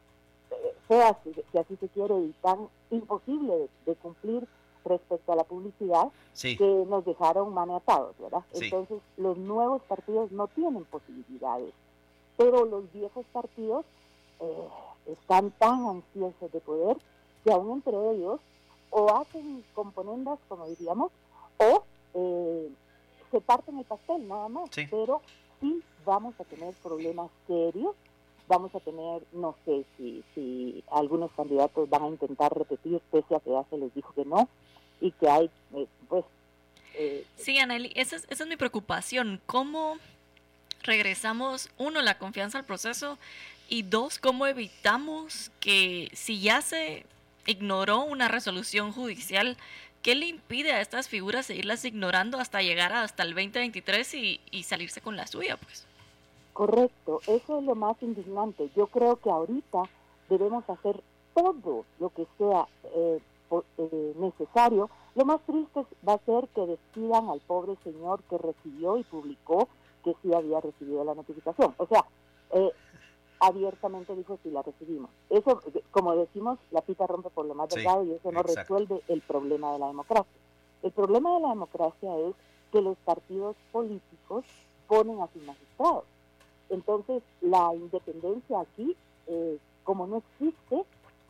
eh, 0.51 0.75
feas, 0.89 1.17
si 1.53 1.59
así 1.59 1.77
se 1.77 1.89
quiere, 1.89 2.19
y 2.19 2.35
tan 2.43 2.69
imposibles 2.91 3.71
de, 3.85 3.95
cumplir 3.97 4.47
respecto 4.85 5.33
a 5.33 5.37
la 5.37 5.45
publicidad, 5.45 6.09
que 6.41 6.85
nos 6.89 7.05
dejaron 7.05 7.53
maniatados, 7.53 8.17
¿verdad? 8.19 8.45
Entonces, 8.53 9.01
los 9.17 9.37
nuevos 9.37 9.83
partidos 9.83 10.31
no 10.31 10.47
tienen 10.49 10.85
posibilidades, 10.85 11.73
pero 12.37 12.65
los 12.65 12.93
viejos 12.93 13.25
partidos 13.33 13.85
eh, 14.41 14.69
están 15.07 15.51
tan 15.53 15.87
ansiosos 15.87 16.53
de 16.53 16.61
poder 16.61 16.97
que 17.43 17.53
aún 17.53 17.79
entre 17.79 17.97
ellos 18.13 18.41
o 18.91 19.11
hacen 19.17 19.65
componendas, 19.75 20.39
como 20.49 20.67
diríamos, 20.69 21.11
o 21.59 21.85
eh, 22.15 22.71
se 23.31 23.41
parten 23.41 23.79
el 23.79 23.85
pastel 23.85 24.27
nada 24.29 24.49
más, 24.49 24.71
pero 24.91 25.21
sí 25.61 25.83
vamos 26.07 26.35
a 26.41 26.45
tener 26.45 26.73
problemas 26.83 27.31
serios, 27.47 27.95
vamos 28.49 28.75
a 28.75 28.81
tener, 28.81 29.23
no 29.33 29.55
sé 29.67 29.85
si, 29.97 30.23
si 30.35 30.83
algunos 30.91 31.31
candidatos 31.33 31.91
van 31.91 32.05
a 32.05 32.09
intentar 32.09 32.57
repetir, 32.57 33.01
pese 33.11 33.35
a 33.35 33.41
que 33.41 33.51
ya 33.51 33.65
se 33.69 33.77
les 33.77 33.93
dijo 33.95 34.15
que 34.15 34.25
no, 34.25 34.49
y 35.01 35.11
que 35.11 35.29
hay, 35.29 35.51
eh, 35.75 35.87
pues... 36.09 36.25
Eh, 36.95 37.27
sí, 37.37 37.59
Aneli, 37.59 37.93
esa 37.95 38.17
es, 38.17 38.27
esa 38.31 38.45
es 38.45 38.49
mi 38.49 38.57
preocupación, 38.57 39.41
¿cómo 39.45 39.99
regresamos, 40.85 41.69
uno, 41.77 42.01
la 42.01 42.17
confianza 42.19 42.59
al 42.59 42.65
proceso, 42.65 43.19
y 43.69 43.83
dos, 43.83 44.19
cómo 44.19 44.47
evitamos 44.47 45.51
que 45.59 46.09
si 46.15 46.41
ya 46.41 46.63
se 46.63 47.05
ignoró 47.47 48.05
una 48.05 48.29
resolución 48.29 48.93
judicial, 48.93 49.57
¿qué 50.03 50.15
le 50.15 50.27
impide 50.27 50.73
a 50.73 50.81
estas 50.81 51.09
figuras 51.09 51.47
seguirlas 51.47 51.85
ignorando 51.85 52.39
hasta 52.39 52.63
llegar 52.63 52.93
hasta 52.93 53.25
el 53.25 53.31
2023 53.31 54.15
y, 54.15 54.41
y 54.53 54.63
salirse 54.63 55.01
con 55.01 55.17
la 55.17 55.27
suya? 55.27 55.57
pues? 55.57 55.85
Correcto, 56.57 57.21
eso 57.27 57.59
es 57.59 57.65
lo 57.65 57.75
más 57.75 58.03
indignante. 58.03 58.71
Yo 58.75 58.87
creo 58.87 59.17
que 59.17 59.29
ahorita 59.29 59.83
debemos 60.31 60.65
hacer 60.71 61.03
todo 61.35 61.85
lo 62.01 62.09
que 62.09 62.27
sea 62.39 62.67
eh, 62.95 63.21
eh, 63.77 64.15
necesario. 64.17 64.89
Lo 65.17 65.27
más 65.27 65.43
triste 65.43 65.85
va 66.09 66.15
a 66.15 66.25
ser 66.25 66.49
que 66.55 66.65
despidan 66.65 67.29
al 67.29 67.41
pobre 67.41 67.77
señor 67.85 68.23
que 68.31 68.39
recibió 68.39 68.97
y 68.97 69.05
publicó 69.05 69.69
que 70.03 70.17
sí 70.23 70.33
había 70.33 70.63
recibido 70.63 71.05
la 71.05 71.15
notificación. 71.15 71.75
O 71.77 71.87
sea, 71.89 72.07
eh, 72.53 72.73
abiertamente 73.39 74.17
dijo 74.17 74.39
si 74.43 74.51
la 74.51 74.63
recibimos. 74.63 75.11
Eso, 75.29 75.61
como 75.91 76.17
decimos, 76.17 76.59
la 76.71 76.81
pita 76.81 77.07
rompe 77.07 77.29
por 77.29 77.45
lo 77.45 77.55
más 77.55 77.69
delgado 77.69 78.03
y 78.05 78.13
eso 78.13 78.33
no 78.33 78.43
resuelve 78.43 79.03
el 79.09 79.21
problema 79.21 79.75
de 79.75 79.81
la 79.81 79.89
democracia. 79.89 80.41
El 80.83 80.93
problema 80.93 81.35
de 81.35 81.41
la 81.41 81.49
democracia 81.51 82.17
es 82.17 82.35
que 82.73 82.81
los 82.81 82.97
partidos 83.05 83.57
políticos 83.73 84.47
ponen 84.89 85.21
a 85.21 85.29
sus 85.35 85.43
magistrados. 85.43 86.05
Entonces, 86.71 87.23
la 87.41 87.75
independencia 87.75 88.61
aquí, 88.61 88.97
eh, 89.27 89.59
como 89.85 90.07
no 90.07 90.19
existe, 90.19 90.85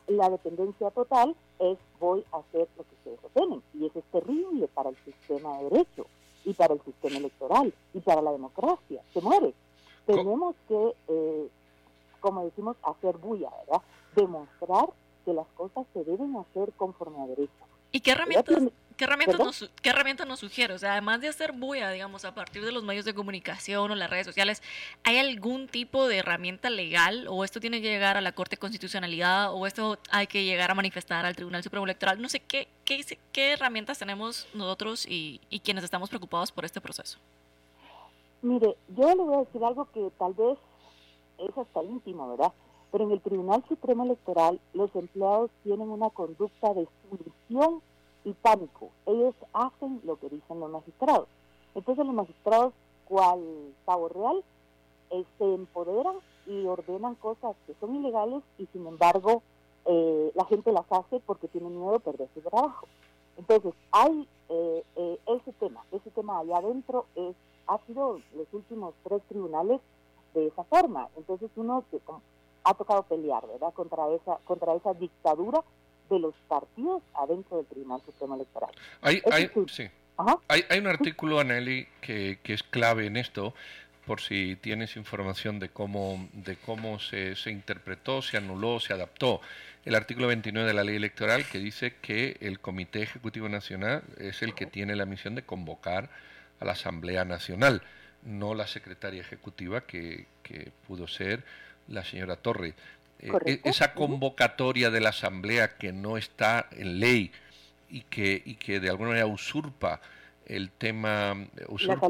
la 0.07 0.29
dependencia 0.29 0.89
total 0.91 1.35
es 1.59 1.77
voy 1.99 2.23
a 2.31 2.37
hacer 2.37 2.67
lo 2.77 2.83
que 2.83 2.95
ustedes 2.95 3.19
ordenen. 3.23 3.61
Y 3.73 3.85
eso 3.85 3.99
es 3.99 4.05
terrible 4.05 4.67
para 4.73 4.89
el 4.89 4.95
sistema 5.03 5.57
de 5.57 5.69
derecho 5.69 6.05
y 6.45 6.53
para 6.53 6.73
el 6.73 6.81
sistema 6.81 7.17
electoral 7.17 7.73
y 7.93 7.99
para 7.99 8.21
la 8.21 8.31
democracia. 8.31 9.01
Se 9.13 9.21
muere. 9.21 9.53
Tenemos 10.05 10.55
que 10.69 10.93
eh, 11.09 11.49
como 12.19 12.43
decimos, 12.43 12.75
hacer 12.83 13.17
bulla, 13.17 13.49
¿verdad? 13.65 13.81
Demostrar 14.15 14.89
que 15.25 15.33
las 15.33 15.47
cosas 15.55 15.85
se 15.93 16.03
deben 16.03 16.35
hacer 16.35 16.73
conforme 16.73 17.21
a 17.21 17.27
derecho. 17.27 17.51
¿Y 17.97 17.99
qué 17.99 18.11
herramientas, 18.11 18.55
qué 18.95 19.05
herramientas, 19.05 19.39
nos, 19.39 19.71
qué 19.81 19.89
herramientas 19.89 20.27
nos 20.27 20.39
sugiere? 20.39 20.71
O 20.75 20.77
sea, 20.77 20.91
además 20.91 21.19
de 21.19 21.29
hacer 21.29 21.51
bulla, 21.51 21.89
digamos, 21.89 22.25
a 22.25 22.35
partir 22.35 22.63
de 22.63 22.71
los 22.71 22.83
medios 22.83 23.05
de 23.05 23.15
comunicación 23.15 23.89
o 23.89 23.95
las 23.95 24.07
redes 24.07 24.27
sociales, 24.27 24.61
¿hay 25.03 25.17
algún 25.17 25.67
tipo 25.67 26.07
de 26.07 26.17
herramienta 26.17 26.69
legal 26.69 27.25
o 27.27 27.43
esto 27.43 27.59
tiene 27.59 27.81
que 27.81 27.87
llegar 27.87 28.15
a 28.15 28.21
la 28.21 28.33
Corte 28.33 28.55
de 28.55 28.59
Constitucionalidad 28.59 29.51
o 29.51 29.65
esto 29.65 29.97
hay 30.11 30.27
que 30.27 30.43
llegar 30.43 30.69
a 30.69 30.75
manifestar 30.75 31.25
al 31.25 31.35
Tribunal 31.35 31.63
Supremo 31.63 31.85
Electoral? 31.85 32.21
No 32.21 32.29
sé, 32.29 32.39
¿qué, 32.39 32.67
qué, 32.85 33.03
qué 33.31 33.53
herramientas 33.53 33.97
tenemos 33.97 34.47
nosotros 34.53 35.07
y, 35.07 35.41
y 35.49 35.61
quienes 35.61 35.83
estamos 35.83 36.09
preocupados 36.09 36.51
por 36.51 36.65
este 36.65 36.79
proceso? 36.79 37.17
Mire, 38.43 38.75
yo 38.89 39.07
le 39.07 39.15
voy 39.15 39.37
a 39.37 39.39
decir 39.39 39.63
algo 39.63 39.91
que 39.91 40.07
tal 40.19 40.35
vez 40.35 40.59
es 41.39 41.57
hasta 41.57 41.81
íntimo, 41.81 42.29
¿verdad? 42.29 42.53
Pero 42.91 43.03
en 43.03 43.11
el 43.11 43.21
Tribunal 43.21 43.63
Supremo 43.67 44.03
Electoral 44.03 44.59
los 44.73 44.95
empleados 44.95 45.51
tienen 45.63 45.89
una 45.89 46.09
conducta 46.09 46.73
de 46.73 46.87
sumisión 47.09 47.81
y 48.23 48.33
pánico. 48.33 48.89
Ellos 49.05 49.35
hacen 49.53 50.01
lo 50.03 50.17
que 50.17 50.29
dicen 50.29 50.59
los 50.59 50.69
magistrados. 50.69 51.27
Entonces 51.75 52.05
los 52.05 52.15
magistrados, 52.15 52.73
cual 53.07 53.39
pavo 53.85 54.09
real, 54.09 54.43
eh, 55.11 55.23
se 55.37 55.53
empoderan 55.53 56.15
y 56.45 56.65
ordenan 56.65 57.15
cosas 57.15 57.55
que 57.65 57.73
son 57.79 57.95
ilegales 57.95 58.43
y 58.57 58.65
sin 58.67 58.85
embargo 58.87 59.41
eh, 59.85 60.31
la 60.35 60.43
gente 60.45 60.71
las 60.71 60.85
hace 60.91 61.21
porque 61.21 61.47
tiene 61.47 61.69
miedo 61.69 61.93
de 61.93 61.99
perder 61.99 62.27
su 62.33 62.41
trabajo. 62.41 62.87
Entonces 63.37 63.73
hay 63.91 64.27
eh, 64.49 64.83
ese 65.27 65.53
tema, 65.53 65.85
ese 65.91 66.09
tema 66.11 66.39
allá 66.39 66.57
adentro 66.57 67.05
es, 67.15 67.35
ha 67.67 67.77
sido 67.85 68.19
los 68.35 68.47
últimos 68.51 68.93
tres 69.03 69.21
tribunales 69.29 69.79
de 70.33 70.47
esa 70.47 70.63
forma. 70.65 71.07
Entonces 71.15 71.49
uno 71.55 71.85
ha 72.67 72.73
tocado 72.73 73.03
pelear, 73.03 73.47
¿verdad?, 73.47 73.73
contra 73.73 74.03
esa, 74.13 74.37
contra 74.43 74.73
esa 74.75 74.93
dictadura 74.93 75.63
de 76.09 76.19
los 76.19 76.35
partidos 76.47 77.01
adentro 77.13 77.57
del 77.57 77.65
Tribunal 77.65 78.01
Supremo 78.05 78.35
Electoral. 78.35 78.71
Hay, 79.01 79.21
hay, 79.31 79.49
hay, 80.47 80.79
un 80.79 80.87
artículo, 80.87 81.39
Aneli, 81.39 81.87
que, 82.01 82.39
que 82.43 82.53
es 82.53 82.63
clave 82.63 83.05
en 83.05 83.17
esto, 83.17 83.53
por 84.05 84.21
si 84.21 84.55
tienes 84.55 84.95
información 84.95 85.59
de 85.59 85.69
cómo, 85.69 86.27
de 86.33 86.55
cómo 86.57 86.99
se, 86.99 87.35
se, 87.35 87.51
interpretó, 87.51 88.21
se 88.21 88.37
anuló, 88.37 88.79
se 88.79 88.93
adaptó 88.93 89.41
el 89.85 89.95
artículo 89.95 90.27
29 90.27 90.67
de 90.67 90.73
la 90.73 90.83
ley 90.83 90.95
electoral 90.95 91.45
que 91.49 91.59
dice 91.59 91.95
que 92.01 92.37
el 92.41 92.59
Comité 92.59 93.01
Ejecutivo 93.03 93.47
Nacional 93.47 94.03
es 94.17 94.41
el 94.41 94.53
que 94.53 94.65
tiene 94.65 94.95
la 94.95 95.05
misión 95.05 95.35
de 95.35 95.43
convocar 95.43 96.09
a 96.59 96.65
la 96.65 96.73
Asamblea 96.73 97.23
Nacional 97.23 97.83
no 98.27 98.53
la 98.53 98.67
secretaria 98.67 99.21
ejecutiva 99.21 99.81
que, 99.81 100.27
pudo 100.87 101.07
ser 101.07 101.43
la 101.87 102.03
señora 102.03 102.35
Torre. 102.35 102.73
Eh, 103.19 103.61
esa 103.63 103.93
convocatoria 103.93 104.91
de 104.91 105.01
la 105.01 105.09
Asamblea 105.09 105.77
que 105.77 105.91
no 105.91 106.17
está 106.17 106.67
en 106.71 106.99
ley 106.99 107.31
y 107.89 108.01
que, 108.01 108.41
y 108.45 108.55
que 108.55 108.79
de 108.79 108.89
alguna 108.89 109.09
manera 109.09 109.27
usurpa 109.27 110.01
el 110.45 110.69
tema, 110.69 111.35
usurpa 111.67 112.07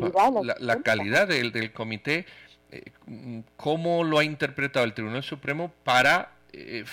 la 0.60 0.82
calidad, 0.82 1.28
del, 1.28 1.52
del, 1.52 1.72
comité, 1.72 2.26
eh, 2.72 2.84
¿cómo 3.56 4.04
lo 4.04 4.20
ha 4.20 4.24
interpretado 4.24 4.86
el 4.86 4.94
Tribunal 4.94 5.24
Supremo 5.24 5.72
para 5.84 6.38
eh, 6.60 6.86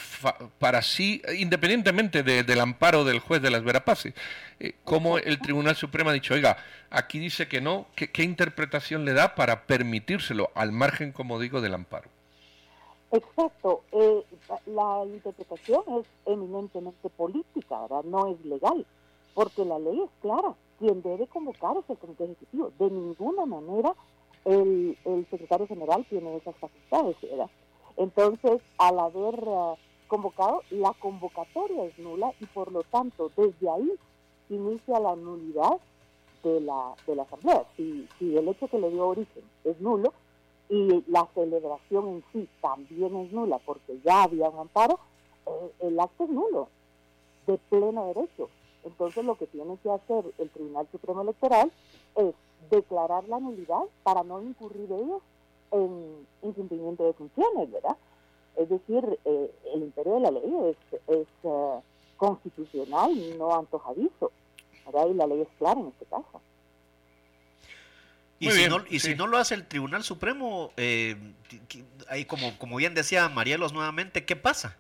para 0.59 0.83
sí, 0.83 1.23
independientemente 1.39 2.23
del 2.23 2.61
amparo 2.61 3.05
del 3.05 3.21
juez 3.21 3.41
de 3.41 3.51
las 3.51 3.63
Verapaces, 3.63 4.13
eh, 4.61 4.75
como 4.85 5.17
el 5.17 5.39
Tribunal 5.39 5.77
Supremo 5.77 6.11
ha 6.11 6.13
dicho, 6.13 6.35
oiga, 6.35 6.59
aquí 6.91 7.19
dice 7.19 7.49
que 7.49 7.61
no, 7.61 7.87
¿qué, 7.95 8.23
interpretación 8.23 9.05
le 9.05 9.15
da 9.15 9.35
para 9.35 9.63
permitírselo 9.63 10.51
al 10.55 10.73
margen, 10.73 11.13
como 11.13 11.41
digo, 11.41 11.61
del 11.61 11.75
amparo? 11.75 12.11
Exacto, 13.15 13.83
eh, 13.93 14.25
la 14.67 15.05
interpretación 15.07 15.85
es 16.01 16.07
eminentemente 16.27 17.09
política, 17.11 17.83
¿verdad? 17.83 18.03
no 18.03 18.27
es 18.27 18.45
legal, 18.45 18.85
porque 19.35 19.65
la 19.65 19.79
ley 19.79 20.01
es 20.01 20.11
clara, 20.21 20.57
quien 20.81 21.01
debe 21.01 21.29
convocar 21.29 21.77
es 21.77 21.89
el 21.89 21.97
Comité 21.99 22.25
Ejecutivo, 22.25 22.73
de 22.77 22.91
ninguna 22.91 23.47
manera 23.47 23.95
el, 24.45 24.99
el 25.05 25.27
secretario 25.31 25.69
general 25.69 26.05
tiene 26.11 26.35
esas 26.39 26.57
facultades, 26.57 27.17
¿verdad? 27.23 27.51
Entonces, 27.99 28.61
al 28.79 28.99
haber 28.99 29.45
eh, 29.47 29.75
convocado, 30.09 30.63
la 30.71 30.93
convocatoria 30.95 31.85
es 31.85 31.97
nula 32.01 32.33
y 32.41 32.47
por 32.47 32.73
lo 32.73 32.83
tanto, 32.83 33.31
desde 33.37 33.71
ahí 33.71 33.93
inicia 34.49 34.99
la 34.99 35.15
nulidad 35.15 35.79
de 36.43 36.61
la, 36.61 36.95
de 37.07 37.15
la 37.15 37.23
asamblea. 37.23 37.65
Si, 37.77 38.09
si 38.19 38.37
el 38.37 38.49
hecho 38.49 38.67
que 38.67 38.81
le 38.81 38.91
dio 38.91 39.07
origen 39.07 39.45
es 39.63 39.81
nulo 39.81 40.13
y 40.69 41.05
la 41.09 41.29
celebración 41.35 42.09
en 42.09 42.25
sí 42.33 42.49
también 42.61 43.17
es 43.17 43.33
nula 43.33 43.59
porque 43.65 43.99
ya 44.05 44.25
había 44.25 44.49
un 44.49 44.61
amparo, 44.61 44.99
eh, 45.47 45.73
el 45.81 46.01
acto 46.01 46.25
es 46.25 46.31
nulo, 46.31 46.69
de 47.47 47.59
pleno 47.69 48.07
derecho. 48.07 48.49
Entonces 48.85 49.25
lo 49.25 49.37
que 49.37 49.47
tiene 49.47 49.77
que 49.83 49.91
hacer 49.91 50.25
el 50.39 50.51
Tribunal 50.51 50.87
Supremo 50.91 51.23
Electoral 51.23 51.73
es 52.17 52.35
declarar 52.71 53.29
la 53.29 53.41
nulidad 53.41 53.83
para 54.03 54.23
no 54.23 54.43
incurrir 54.43 54.91
ellos 54.91 55.23
en 55.71 56.27
incumplimiento 56.43 57.05
de 57.05 57.13
funciones, 57.15 57.71
¿verdad? 57.71 57.97
Es 58.57 58.69
decir, 58.69 59.19
eh, 59.25 59.55
el 59.75 59.83
imperio 59.83 60.15
de 60.15 60.21
la 60.21 60.31
ley 60.31 60.55
es, 60.67 61.01
es 61.09 61.27
uh, 61.43 61.81
constitucional, 62.17 63.13
no 63.39 63.55
antojadizo, 63.55 64.31
¿verdad? 64.87 65.09
Y 65.09 65.15
la 65.15 65.27
ley 65.27 65.41
es 65.41 65.49
clara 65.59 65.81
en 65.81 65.89
este 65.89 66.05
caso. 66.07 66.41
Y, 68.45 68.51
si, 68.51 68.69
no, 68.69 68.77
y 68.89 68.99
si 69.01 69.15
no 69.15 69.27
lo 69.27 69.39
hace 69.39 69.55
el 69.55 69.67
Tribunal 69.67 70.03
Supremo, 70.03 70.71
eh, 70.77 71.17
ahí 72.09 72.25
como, 72.25 72.57
como 72.59 72.77
bien 72.77 72.95
decía 72.95 73.29
Marielos 73.29 73.73
nuevamente, 73.73 74.25
¿qué 74.25 74.37
pasa? 74.37 74.77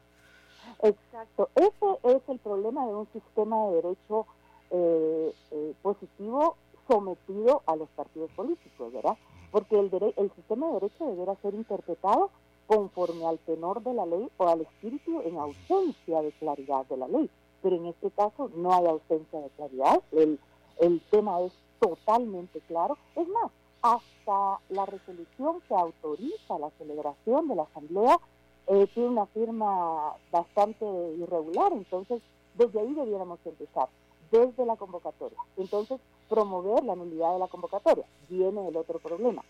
Exacto, 0.82 1.48
ese 1.54 2.16
es 2.16 2.22
el 2.28 2.38
problema 2.40 2.86
de 2.86 2.94
un 2.94 3.08
sistema 3.12 3.56
de 3.68 3.76
derecho 3.76 4.26
eh, 4.70 5.32
eh, 5.50 5.74
positivo 5.82 6.56
sometido 6.88 7.62
a 7.66 7.76
los 7.76 7.88
partidos 7.90 8.30
políticos, 8.32 8.92
¿verdad? 8.92 9.16
Porque 9.50 9.78
el, 9.78 9.90
el 10.16 10.32
sistema 10.36 10.66
de 10.66 10.74
derecho 10.74 11.06
deberá 11.06 11.34
ser 11.36 11.54
interpretado 11.54 12.30
conforme 12.66 13.26
al 13.26 13.38
tenor 13.40 13.82
de 13.82 13.94
la 13.94 14.06
ley 14.06 14.28
o 14.36 14.48
al 14.48 14.62
espíritu 14.62 15.22
en 15.22 15.36
ausencia 15.38 16.22
de 16.22 16.32
claridad 16.32 16.84
de 16.86 16.96
la 16.96 17.08
ley. 17.08 17.30
Pero 17.62 17.76
en 17.76 17.86
este 17.86 18.10
caso 18.10 18.50
no 18.56 18.74
hay 18.74 18.86
ausencia 18.86 19.40
de 19.40 19.48
claridad, 19.50 20.02
el, 20.12 20.38
el 20.80 21.00
tema 21.10 21.40
es 21.42 21.52
totalmente 21.80 22.60
claro. 22.60 22.96
Es 23.16 23.28
más, 23.28 23.50
hasta 23.84 24.60
la 24.70 24.86
resolución 24.86 25.60
que 25.68 25.74
autoriza 25.74 26.58
la 26.58 26.70
celebración 26.78 27.48
de 27.48 27.54
la 27.54 27.64
Asamblea 27.64 28.18
eh, 28.66 28.86
tiene 28.94 29.10
una 29.10 29.26
firma 29.26 30.14
bastante 30.32 30.86
irregular, 31.18 31.70
entonces 31.72 32.22
desde 32.54 32.80
ahí 32.80 32.94
debiéramos 32.94 33.38
empezar, 33.44 33.88
desde 34.30 34.64
la 34.64 34.76
convocatoria. 34.76 35.38
Entonces, 35.58 36.00
promover 36.30 36.82
la 36.82 36.96
nulidad 36.96 37.34
de 37.34 37.40
la 37.40 37.48
convocatoria. 37.48 38.06
Viene 38.30 38.68
el 38.68 38.76
otro 38.76 38.98
problema. 39.00 39.44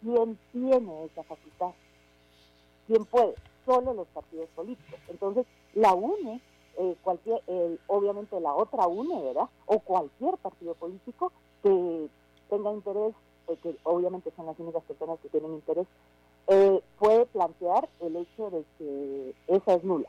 ¿Quién 0.00 0.38
tiene 0.52 1.06
esa 1.06 1.24
facultad? 1.24 1.72
¿Quién 2.86 3.04
puede? 3.06 3.34
Solo 3.66 3.92
los 3.92 4.06
partidos 4.08 4.48
políticos. 4.54 5.00
Entonces, 5.08 5.46
la 5.74 5.94
UNE, 5.94 6.40
eh, 6.78 6.96
cualquier, 7.02 7.42
obviamente 7.88 8.38
la 8.38 8.54
otra 8.54 8.86
UNE, 8.86 9.20
¿verdad? 9.20 9.48
O 9.66 9.80
cualquier 9.80 10.36
partido 10.36 10.74
político 10.74 11.32
que 11.64 12.08
tenga 12.48 12.72
interés, 12.72 13.14
eh, 13.48 13.56
que 13.62 13.74
obviamente 13.82 14.30
son 14.36 14.46
las 14.46 14.58
únicas 14.58 14.84
personas 14.84 15.18
que 15.20 15.28
tienen 15.30 15.54
interés, 15.54 15.86
eh, 16.48 16.80
puede 16.98 17.26
plantear 17.26 17.88
el 18.00 18.16
hecho 18.16 18.50
de 18.50 18.64
que 18.78 19.34
esa 19.48 19.74
es 19.74 19.82
nula. 19.82 20.08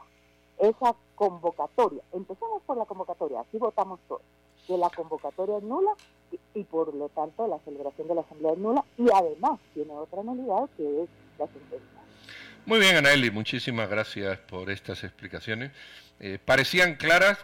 Esa 0.60 0.96
convocatoria, 1.16 2.04
empezamos 2.14 2.62
por 2.64 2.78
la 2.78 2.86
convocatoria, 2.86 3.40
así 3.40 3.58
votamos 3.58 4.00
todos, 4.08 4.22
que 4.68 4.78
la 4.78 4.90
convocatoria 4.90 5.58
es 5.58 5.64
nula 5.64 5.92
y, 6.32 6.60
y 6.60 6.64
por 6.66 6.94
lo 6.94 7.10
tanto 7.10 7.48
la 7.48 7.60
celebración 7.60 8.08
de 8.08 8.16
la 8.16 8.22
Asamblea 8.22 8.54
es 8.54 8.58
nula 8.58 8.86
y 8.98 9.08
además 9.14 9.60
tiene 9.74 9.94
otra 9.94 10.24
nulidad 10.24 10.70
que 10.78 11.04
es 11.04 11.10
la 11.40 11.48
sentencia. 11.48 11.96
Muy 12.66 12.80
bien, 12.80 12.96
Anaeli, 12.96 13.30
muchísimas 13.30 13.90
gracias 13.90 14.40
por 14.40 14.72
estas 14.72 15.04
explicaciones. 15.04 15.72
Eh, 16.20 16.40
parecían 16.44 16.96
claras, 16.96 17.38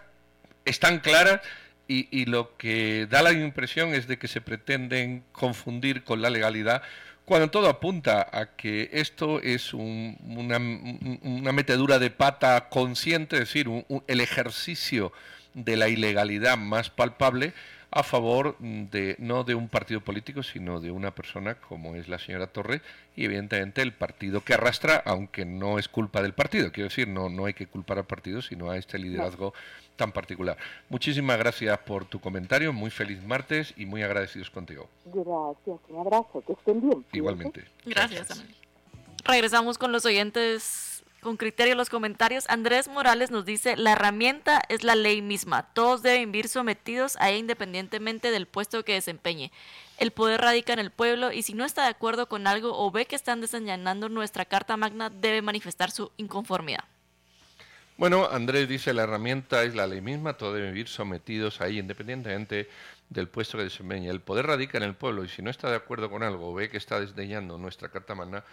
están 0.66 1.00
claras, 1.00 1.42
y, 1.88 2.26
lo 2.26 2.56
que 2.58 3.06
da 3.10 3.22
la 3.22 3.34
impresión 3.34 3.94
es 3.94 4.08
de 4.08 4.18
que 4.18 4.30
se 4.30 4.40
pretenden 4.40 5.24
confundir 5.34 6.04
con 6.04 6.22
la 6.22 6.30
legalidad, 6.30 6.84
cuando 7.26 7.50
todo 7.50 7.70
apunta 7.70 8.28
a 8.32 8.56
que 8.56 8.90
esto 8.94 9.42
es 9.42 9.74
una, 9.74 10.60
metedura 10.60 12.00
de 12.00 12.10
pata 12.10 12.70
consciente, 12.70 13.36
es 13.36 13.42
decir, 13.42 13.68
el 14.08 14.22
ejercicio 14.22 15.12
de 15.54 15.76
la 15.76 15.90
ilegalidad 15.90 16.58
más 16.58 16.90
palpable 16.90 17.54
a 17.92 18.04
favor 18.04 18.58
de 18.60 19.16
no 19.20 19.44
de 19.44 19.54
un 19.54 19.68
partido 19.68 20.00
político, 20.00 20.44
sino 20.44 20.80
de 20.80 20.92
una 20.92 21.12
persona 21.12 21.56
como 21.56 21.96
es 21.96 22.08
la 22.08 22.20
señora 22.20 22.48
Torres 22.48 22.82
y 23.18 23.26
evidentemente 23.26 23.82
el 23.82 23.92
partido 23.92 24.42
que 24.42 24.54
arrastra, 24.54 25.04
aunque 25.06 25.44
no 25.44 25.78
es 25.78 25.90
culpa 25.90 26.22
del 26.22 26.34
partido, 26.34 26.72
quiero 26.72 26.88
decir, 26.88 27.10
no, 27.10 27.30
no 27.30 27.46
hay 27.46 27.54
que 27.54 27.68
culpar 27.68 27.98
al 27.98 28.06
partido, 28.06 28.42
sino 28.42 28.72
a 28.72 28.78
este 28.78 28.98
liderazgo 28.98 29.54
tan 29.98 30.14
particular. 30.14 30.58
Muchísimas 30.90 31.38
gracias 31.38 31.78
por 31.80 32.06
tu 32.06 32.22
comentario, 32.22 32.72
muy 32.72 32.90
feliz 32.90 33.22
martes 33.24 33.74
y 33.76 33.86
muy 33.86 34.04
agradecidos 34.04 34.50
contigo. 34.50 34.88
Gracias, 35.06 35.80
un 35.90 36.00
abrazo, 36.00 36.44
que 36.48 36.54
estén 36.54 36.82
bien. 36.82 37.06
Igualmente. 37.12 37.66
Gracias. 37.86 38.44
Regresamos 39.26 39.78
con 39.78 39.92
los 39.92 40.06
oyentes 40.06 40.91
con 41.22 41.38
criterio 41.38 41.76
los 41.76 41.90
comentarios. 41.90 42.46
Andrés 42.50 42.88
Morales 42.88 43.32
nos 43.32 43.46
dice, 43.46 43.78
la 43.78 43.94
herramienta 43.94 44.62
es 44.70 44.84
la 44.84 44.96
ley 44.96 45.22
misma. 45.22 45.72
Todos 45.74 46.02
deben 46.02 46.32
vivir 46.32 46.48
sometidos 46.48 47.16
a 47.20 47.30
ella 47.30 47.38
independientemente 47.38 48.32
del 48.32 48.48
puesto 48.48 48.84
que 48.84 48.94
desempeñe. 48.94 49.52
El 49.98 50.12
poder 50.12 50.42
radica 50.42 50.74
en 50.74 50.80
el 50.80 50.92
pueblo 50.92 51.32
y 51.32 51.44
si 51.44 51.54
no 51.54 51.64
está 51.64 51.84
de 51.84 51.90
acuerdo 51.90 52.28
con 52.28 52.48
algo 52.48 52.76
o 52.76 52.92
ve 52.92 53.06
que 53.06 53.16
están 53.16 53.40
desenllanando 53.40 54.10
nuestra 54.10 54.46
Carta 54.46 54.76
Magna, 54.78 55.10
debe 55.10 55.42
manifestar 55.44 55.92
su 55.92 56.12
inconformidad. 56.18 56.84
Bueno, 57.98 58.28
Andrés 58.32 58.68
dice, 58.68 58.96
la 58.96 59.04
herramienta 59.04 59.62
es 59.62 59.76
la 59.76 59.86
ley 59.86 60.02
misma, 60.02 60.34
todos 60.34 60.56
deben 60.56 60.74
vivir 60.74 60.88
sometidos 60.88 61.62
a 61.62 61.68
ella 61.68 61.82
independientemente 61.82 62.68
del 63.10 63.28
puesto 63.28 63.60
que 63.60 63.66
desempeñe. 63.66 64.10
El 64.10 64.22
poder 64.22 64.48
radica 64.48 64.80
en 64.80 64.86
el 64.86 64.96
pueblo 64.96 65.24
y 65.24 65.30
si 65.30 65.44
no 65.44 65.52
está 65.52 65.70
de 65.70 65.76
acuerdo 65.76 66.10
con 66.10 66.24
algo 66.24 66.50
o 66.50 66.54
ve 66.56 66.70
que 66.70 66.78
está 66.78 67.00
desdeñando 67.00 67.60
nuestra 67.60 67.90
Carta 67.90 68.16
Magna, 68.16 68.44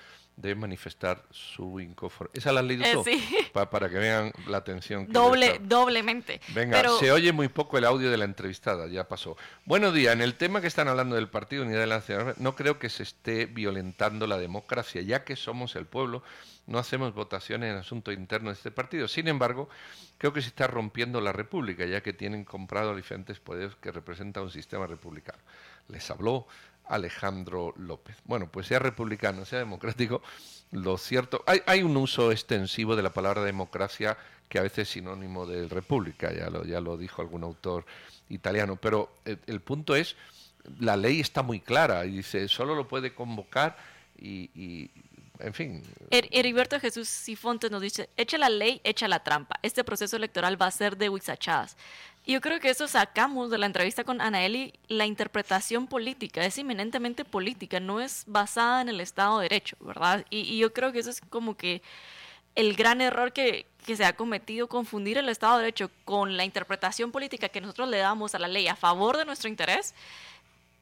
de 0.40 0.55
manifestar 0.55 1.24
su 1.31 1.81
inconformidad. 1.81 2.38
¿Esa 2.38 2.53
la 2.53 2.61
has 2.61 2.66
leído 2.66 2.85
eh, 2.85 3.27
para 3.53 3.88
que 3.88 3.98
vean 3.98 4.33
la 4.46 4.59
atención. 4.59 5.07
Que 5.07 5.12
Doble, 5.12 5.61
doblemente. 5.61 6.40
Venga, 6.55 6.88
se 7.01 7.11
oye 7.11 7.33
muy 7.33 7.48
poco 7.48 7.77
el 7.77 7.85
audio 7.85 8.09
de 8.09 8.16
la 8.16 8.24
entrevistada, 8.24 8.87
ya 8.87 9.09
pasó. 9.09 9.37
Buenos 9.64 9.92
días, 9.92 10.12
en 10.12 10.22
el 10.22 10.35
tema 10.35 10.61
que 10.61 10.68
están 10.68 10.87
hablando 10.87 11.16
del 11.16 11.29
Partido 11.29 11.64
Unidad 11.64 11.81
de 11.81 11.87
la 11.88 11.96
Nación, 11.96 12.35
no 12.38 12.55
creo 12.55 12.79
que 12.79 12.88
se 12.88 13.03
esté 13.03 13.46
violentando 13.46 14.29
la 14.29 14.38
democracia, 14.38 15.03
ya 15.03 15.24
que 15.24 15.35
somos 15.35 15.74
el 15.74 15.87
pueblo, 15.87 16.22
no 16.68 16.79
hacemos 16.79 17.14
votaciones 17.14 17.72
en 17.72 17.79
asuntos 17.79 18.14
internos 18.14 18.53
de 18.53 18.59
este 18.59 18.70
partido. 18.70 19.09
Sin 19.09 19.27
embargo, 19.27 19.68
creo 20.18 20.33
que 20.33 20.40
se 20.40 20.48
está 20.48 20.68
rompiendo 20.68 21.20
la 21.20 21.33
república, 21.33 21.85
ya 21.85 22.01
que 22.01 22.12
tienen 22.12 22.44
comprado 22.44 22.94
diferentes 22.94 23.40
poderes 23.40 23.74
que 23.77 23.90
representan 23.90 24.44
un 24.44 24.51
sistema 24.51 24.87
republicano. 24.87 25.38
Les 25.88 26.09
habló 26.11 26.46
Alejandro 26.88 27.74
López. 27.77 28.16
Bueno, 28.24 28.48
pues 28.51 28.66
sea 28.66 28.79
republicano, 28.79 29.44
sea 29.44 29.59
democrático, 29.59 30.22
lo 30.70 30.98
cierto, 30.98 31.42
hay, 31.46 31.83
un 31.83 31.96
uso 31.96 32.31
extensivo 32.31 32.94
de 32.94 33.03
la 33.03 33.12
palabra 33.12 33.42
democracia 33.42 34.18
que 34.48 34.59
a 34.59 34.62
veces 34.62 34.88
es 34.88 34.88
sinónimo 34.90 35.46
de 35.46 35.66
república, 35.68 36.33
ya 36.33 36.51
lo, 36.51 36.64
ya 36.64 36.81
lo 36.81 36.96
dijo 36.96 37.22
algún 37.22 37.42
autor 37.42 37.87
italiano, 38.29 38.77
pero 38.77 39.11
el, 39.24 39.61
punto 39.61 39.96
es, 39.96 40.16
la 40.79 40.96
ley 40.96 41.20
está 41.20 41.42
muy 41.42 41.61
clara 41.61 42.05
y 42.05 42.18
dice, 42.18 42.48
solo 42.48 42.74
lo 42.74 42.87
puede 42.87 43.14
convocar 43.14 43.77
y, 44.18 44.90
en 45.38 45.55
fin. 45.55 45.83
Heriberto 46.11 46.79
Jesús 46.81 47.09
Sifontes 47.09 47.70
nos 47.70 47.81
dice, 47.81 48.11
echa 48.16 48.37
la 48.37 48.51
ley, 48.51 48.81
echa 48.85 49.09
la 49.09 49.22
trampa. 49.22 49.59
Este 49.62 49.85
proceso 49.85 50.16
electoral 50.16 50.61
va 50.61 50.66
a 50.66 50.70
ser 50.70 50.96
de 50.96 51.09
huizachadas. 51.09 51.77
Yo 52.29 52.43
creo 52.43 52.61
que 52.61 52.69
eso 52.69 52.87
sacamos 52.87 53.49
de 53.51 53.57
la 53.57 53.64
entrevista 53.64 54.05
con 54.05 54.21
Anaeli, 54.21 54.75
la 54.88 55.07
interpretación 55.07 55.87
política, 55.87 56.45
es 56.45 56.59
eminentemente 56.59 57.25
política, 57.25 57.81
no 57.81 58.03
es 58.03 58.25
basada 58.27 58.83
en 58.83 58.91
el 58.91 59.01
Estado 59.01 59.38
de 59.38 59.45
Derecho, 59.45 59.79
¿verdad? 59.81 60.27
Y, 60.29 60.59
yo 60.59 60.75
creo 60.75 60.93
que 60.93 60.99
eso 60.99 61.09
es 61.09 61.23
como 61.23 61.57
que 61.57 61.81
el 62.55 62.77
gran 62.77 63.01
error 63.01 63.33
que, 63.33 63.64
que, 63.87 63.97
se 63.97 64.05
ha 64.05 64.14
cometido, 64.14 64.69
confundir 64.69 65.17
el 65.17 65.31
Estado 65.31 65.57
de 65.57 65.64
Derecho 65.64 65.91
con 66.05 66.37
la 66.37 66.45
interpretación 66.45 67.12
política 67.12 67.49
que 67.49 67.62
nosotros 67.62 67.88
le 67.88 67.97
damos 67.97 68.35
a 68.35 68.38
la 68.38 68.49
ley 68.49 68.69
a 68.69 68.77
favor 68.77 69.17
de 69.17 69.25
nuestro 69.25 69.49
interés. 69.49 69.95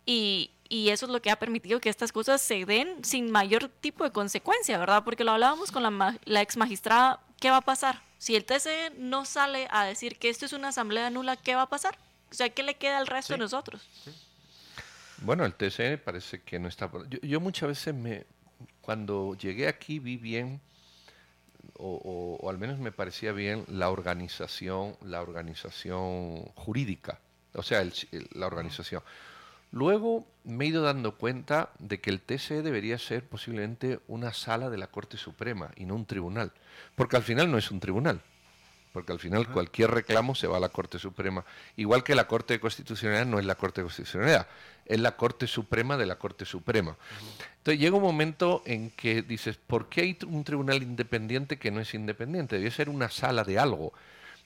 Y, 0.04 0.50
y 0.68 0.88
eso 0.88 1.06
es 1.06 1.12
lo 1.12 1.22
que 1.22 1.30
ha 1.30 1.36
permitido 1.38 1.78
que 1.80 1.90
estas 1.90 2.10
cosas 2.10 2.42
se 2.42 2.64
den 2.64 3.04
sin 3.04 3.30
mayor 3.30 3.68
tipo 3.68 4.02
de 4.02 4.10
consecuencia, 4.10 4.78
¿verdad? 4.78 5.04
Porque 5.04 5.22
lo 5.22 5.30
hablábamos 5.30 5.70
con 5.70 5.84
la, 5.84 6.18
la 6.24 6.42
ex 6.42 6.56
magistrada, 6.56 7.20
¿qué 7.38 7.50
va 7.50 7.58
a 7.58 7.60
pasar? 7.60 8.05
Si 8.18 8.34
el 8.34 8.44
TCE 8.44 8.92
no 8.96 9.24
sale 9.24 9.68
a 9.70 9.84
decir 9.84 10.18
que 10.18 10.28
esto 10.28 10.46
es 10.46 10.52
una 10.52 10.68
asamblea 10.68 11.10
nula, 11.10 11.36
¿qué 11.36 11.54
va 11.54 11.62
a 11.62 11.68
pasar? 11.68 11.98
O 12.30 12.34
sea, 12.34 12.48
¿qué 12.48 12.62
le 12.62 12.76
queda 12.76 12.98
al 12.98 13.06
resto 13.06 13.34
de 13.34 13.38
nosotros? 13.38 13.88
Bueno, 15.18 15.44
el 15.44 15.54
TCE 15.54 15.98
parece 15.98 16.42
que 16.42 16.58
no 16.58 16.68
está... 16.68 16.90
Yo, 17.08 17.18
yo, 17.20 17.40
muchas 17.40 17.68
veces 17.68 17.94
me... 17.94 18.26
Cuando 18.80 19.34
llegué 19.34 19.68
aquí 19.68 19.98
vi 19.98 20.16
bien, 20.16 20.60
o, 21.74 22.38
o, 22.40 22.50
al 22.50 22.58
menos 22.58 22.78
me 22.78 22.92
parecía 22.92 23.32
bien, 23.32 23.64
la 23.68 23.90
organización, 23.90 24.96
la 25.02 25.20
organización 25.20 26.44
jurídica, 26.54 27.20
o 27.54 27.62
sea, 27.62 27.84
la 28.32 28.46
organización. 28.46 29.02
Luego 29.72 30.26
me 30.44 30.64
he 30.64 30.68
ido 30.68 30.82
dando 30.82 31.16
cuenta 31.16 31.70
de 31.78 32.00
que 32.00 32.10
el 32.10 32.20
TSE 32.20 32.62
debería 32.62 32.98
ser 32.98 33.24
posiblemente 33.24 34.00
una 34.08 34.32
sala 34.32 34.70
de 34.70 34.78
la 34.78 34.86
Corte 34.86 35.16
Suprema 35.16 35.70
y 35.76 35.84
no 35.84 35.94
un 35.94 36.06
tribunal, 36.06 36.52
porque 36.94 37.16
al 37.16 37.22
final 37.22 37.50
no 37.50 37.58
es 37.58 37.70
un 37.70 37.80
tribunal, 37.80 38.20
porque 38.92 39.12
al 39.12 39.18
final 39.18 39.48
cualquier 39.48 39.90
reclamo 39.90 40.34
se 40.34 40.46
va 40.46 40.58
a 40.58 40.60
la 40.60 40.68
Corte 40.68 40.98
Suprema, 40.98 41.44
igual 41.76 42.04
que 42.04 42.14
la 42.14 42.28
Corte 42.28 42.54
de 42.54 42.60
Constitucionalidad 42.60 43.26
no 43.26 43.38
es 43.38 43.44
la 43.44 43.56
Corte 43.56 43.80
de 43.80 43.86
Constitucionalidad, 43.86 44.46
es 44.86 45.00
la 45.00 45.16
Corte 45.16 45.46
Suprema 45.46 45.96
de 45.96 46.06
la 46.06 46.16
Corte 46.16 46.44
Suprema. 46.44 46.96
Entonces 47.58 47.80
llega 47.80 47.96
un 47.96 48.02
momento 48.02 48.62
en 48.64 48.90
que 48.90 49.22
dices, 49.22 49.56
¿por 49.56 49.88
qué 49.88 50.02
hay 50.02 50.18
un 50.26 50.44
tribunal 50.44 50.82
independiente 50.82 51.58
que 51.58 51.72
no 51.72 51.80
es 51.80 51.92
independiente? 51.92 52.56
Debe 52.56 52.70
ser 52.70 52.88
una 52.88 53.10
sala 53.10 53.42
de 53.42 53.58
algo 53.58 53.92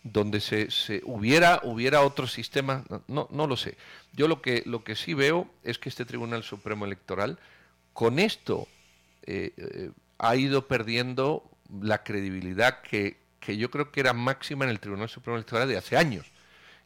donde 0.02 0.40
se, 0.40 0.70
se, 0.70 1.02
hubiera, 1.04 1.60
hubiera 1.62 2.02
otro 2.02 2.26
sistema, 2.26 2.84
no, 3.06 3.28
no 3.30 3.46
lo 3.46 3.56
sé. 3.56 3.76
Yo 4.12 4.28
lo 4.28 4.40
que, 4.40 4.62
lo 4.66 4.82
que 4.82 4.96
sí 4.96 5.14
veo 5.14 5.48
es 5.62 5.78
que 5.78 5.88
este 5.88 6.04
Tribunal 6.04 6.42
Supremo 6.42 6.84
Electoral 6.84 7.38
con 7.92 8.18
esto 8.18 8.66
eh, 9.24 9.52
eh, 9.56 9.90
ha 10.18 10.36
ido 10.36 10.66
perdiendo 10.66 11.50
la 11.82 12.02
credibilidad 12.02 12.80
que, 12.80 13.18
que, 13.40 13.56
yo 13.56 13.70
creo 13.70 13.92
que 13.92 14.00
era 14.00 14.12
máxima 14.12 14.64
en 14.64 14.70
el 14.70 14.80
Tribunal 14.80 15.08
Supremo 15.08 15.36
Electoral 15.36 15.68
de 15.68 15.76
hace 15.76 15.96
años. 15.96 16.26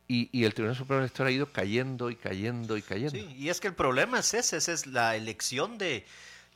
y, 0.09 0.45
el 0.45 0.53
Tribunal 0.53 0.77
Supremo 0.77 1.01
Electoral 1.01 1.33
ha 1.33 1.35
ido 1.35 1.53
cayendo 1.53 2.11
y 2.11 2.17
cayendo 2.17 2.77
y 2.77 2.83
cayendo. 2.83 3.13
Sí, 3.13 3.35
y 3.39 3.49
es 3.49 3.61
que 3.61 3.69
el 3.69 3.75
problema 3.75 4.19
es 4.19 4.35
ese, 4.35 4.57
esa 4.57 4.73
es 4.73 4.87
la 4.87 5.17
elección 5.17 5.79
de 5.79 6.05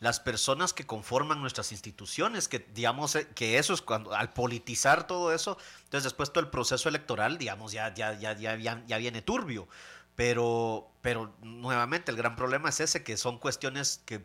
las 0.01 0.21
personas 0.21 0.73
que 0.73 0.87
conforman 0.87 1.41
nuestras 1.41 1.73
instituciones, 1.73 2.49
que 2.49 2.61
digamos 2.75 3.17
eh, 3.17 3.27
que 3.35 3.59
eso 3.59 3.75
es 3.75 3.83
cuando 3.83 4.15
al 4.15 4.33
politizar 4.33 5.07
todo 5.07 5.33
eso, 5.33 5.59
entonces 5.85 6.05
después 6.05 6.33
todo 6.33 6.45
el 6.45 6.51
proceso 6.51 6.89
electoral, 6.89 7.39
digamos, 7.39 7.73
ya, 7.73 7.93
ya, 7.95 8.13
ya, 8.19 8.35
ya, 8.35 8.57
ya 8.87 8.99
viene 8.99 9.23
turbio. 9.23 9.69
Pero, 10.15 10.91
pero 11.01 11.33
nuevamente 11.43 12.11
el 12.11 12.17
gran 12.17 12.35
problema 12.35 12.71
es 12.71 12.81
ese, 12.81 13.05
que 13.05 13.17
son 13.17 13.39
cuestiones 13.39 14.03
que 14.05 14.25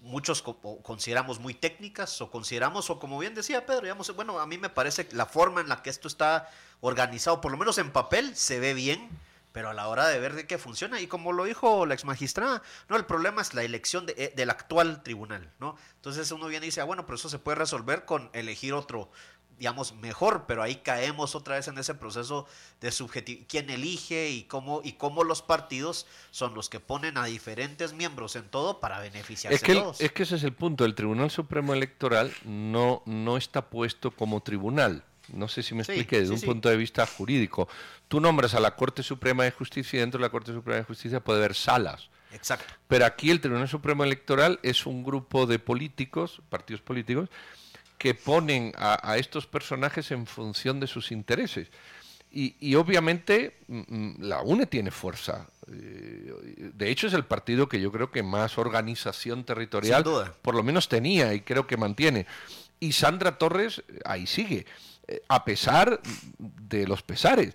muchos 0.00 0.42
consideramos 0.82 1.38
muy 1.38 1.54
técnicas 1.54 2.20
o 2.20 2.30
consideramos, 2.30 2.88
o 2.88 2.98
como 2.98 3.18
bien 3.18 3.34
decía 3.34 3.66
Pedro, 3.66 3.82
digamos, 3.82 4.14
bueno, 4.14 4.38
a 4.38 4.46
mí 4.46 4.56
me 4.58 4.70
parece 4.70 5.08
la 5.12 5.26
forma 5.26 5.60
en 5.60 5.68
la 5.68 5.82
que 5.82 5.90
esto 5.90 6.08
está 6.08 6.48
organizado, 6.80 7.40
por 7.40 7.52
lo 7.52 7.58
menos 7.58 7.78
en 7.78 7.90
papel, 7.90 8.36
se 8.36 8.60
ve 8.60 8.74
bien, 8.74 9.10
pero 9.58 9.70
a 9.70 9.74
la 9.74 9.88
hora 9.88 10.06
de 10.06 10.20
ver 10.20 10.36
de 10.36 10.46
qué 10.46 10.56
funciona, 10.56 11.00
y 11.00 11.08
como 11.08 11.32
lo 11.32 11.42
dijo 11.42 11.84
la 11.84 11.94
ex 11.94 12.04
magistrada, 12.04 12.62
no, 12.88 12.96
el 12.96 13.06
problema 13.06 13.42
es 13.42 13.54
la 13.54 13.64
elección 13.64 14.06
de, 14.06 14.14
eh, 14.16 14.32
del 14.36 14.50
actual 14.50 15.02
tribunal, 15.02 15.50
¿no? 15.58 15.74
Entonces 15.96 16.30
uno 16.30 16.46
viene 16.46 16.66
y 16.66 16.68
dice, 16.68 16.80
ah, 16.80 16.84
bueno, 16.84 17.04
pero 17.04 17.16
eso 17.16 17.28
se 17.28 17.40
puede 17.40 17.56
resolver 17.56 18.04
con 18.04 18.30
elegir 18.34 18.72
otro, 18.72 19.10
digamos, 19.58 19.96
mejor, 19.96 20.44
pero 20.46 20.62
ahí 20.62 20.76
caemos 20.76 21.34
otra 21.34 21.56
vez 21.56 21.66
en 21.66 21.76
ese 21.76 21.96
proceso 21.96 22.46
de 22.80 22.92
subjetivo, 22.92 23.46
quién 23.48 23.68
elige 23.68 24.30
y 24.30 24.44
cómo, 24.44 24.80
y 24.84 24.92
cómo 24.92 25.24
los 25.24 25.42
partidos 25.42 26.06
son 26.30 26.54
los 26.54 26.68
que 26.68 26.78
ponen 26.78 27.18
a 27.18 27.24
diferentes 27.24 27.94
miembros 27.94 28.36
en 28.36 28.48
todo 28.48 28.78
para 28.78 29.00
beneficiarse 29.00 29.56
es 29.56 29.62
que, 29.64 29.74
todos. 29.74 30.00
Es 30.00 30.12
que 30.12 30.22
ese 30.22 30.36
es 30.36 30.44
el 30.44 30.52
punto, 30.52 30.84
el 30.84 30.94
Tribunal 30.94 31.32
Supremo 31.32 31.74
Electoral 31.74 32.32
no, 32.44 33.02
no 33.06 33.36
está 33.36 33.70
puesto 33.70 34.12
como 34.12 34.40
tribunal. 34.40 35.02
No 35.32 35.48
sé 35.48 35.62
si 35.62 35.74
me 35.74 35.82
expliqué 35.82 36.20
desde 36.20 36.34
un 36.34 36.40
punto 36.40 36.68
de 36.68 36.76
vista 36.76 37.06
jurídico. 37.06 37.68
Tú 38.08 38.20
nombras 38.20 38.54
a 38.54 38.60
la 38.60 38.74
Corte 38.74 39.02
Suprema 39.02 39.44
de 39.44 39.50
Justicia 39.50 39.98
y 39.98 40.00
dentro 40.00 40.18
de 40.18 40.26
la 40.26 40.30
Corte 40.30 40.52
Suprema 40.52 40.78
de 40.78 40.84
Justicia 40.84 41.20
puede 41.20 41.38
haber 41.38 41.54
salas. 41.54 42.08
Exacto. 42.32 42.72
Pero 42.86 43.06
aquí 43.06 43.30
el 43.30 43.40
Tribunal 43.40 43.68
Supremo 43.68 44.04
Electoral 44.04 44.58
es 44.62 44.86
un 44.86 45.02
grupo 45.02 45.46
de 45.46 45.58
políticos, 45.58 46.42
partidos 46.48 46.82
políticos, 46.82 47.28
que 47.98 48.14
ponen 48.14 48.72
a, 48.76 49.16
estos 49.18 49.46
personajes 49.46 50.10
en 50.12 50.26
función 50.26 50.78
de 50.78 50.86
sus 50.86 51.10
intereses. 51.10 51.68
Y, 52.30 52.74
obviamente 52.74 53.56
mm, 53.66 53.80
mm, 53.88 54.16
la 54.20 54.42
UNE 54.42 54.66
tiene 54.66 54.90
fuerza. 54.90 55.48
Eh, 55.66 56.70
de 56.74 56.90
hecho 56.90 57.06
es 57.06 57.14
el 57.14 57.24
partido 57.24 57.68
que 57.68 57.80
yo 57.80 57.90
creo 57.90 58.10
que 58.10 58.22
más 58.22 58.58
organización 58.58 59.44
territorial 59.44 60.04
por 60.42 60.54
lo 60.54 60.62
menos 60.62 60.88
tenía 60.88 61.34
y 61.34 61.40
creo 61.40 61.66
que 61.66 61.76
mantiene. 61.76 62.26
Y 62.80 62.92
Sandra 62.92 63.38
Torres 63.38 63.82
eh, 63.88 64.00
ahí 64.04 64.26
sigue, 64.26 64.66
eh, 65.06 65.22
a 65.28 65.44
pesar 65.44 66.00
de 66.38 66.86
los 66.86 67.02
pesares. 67.02 67.54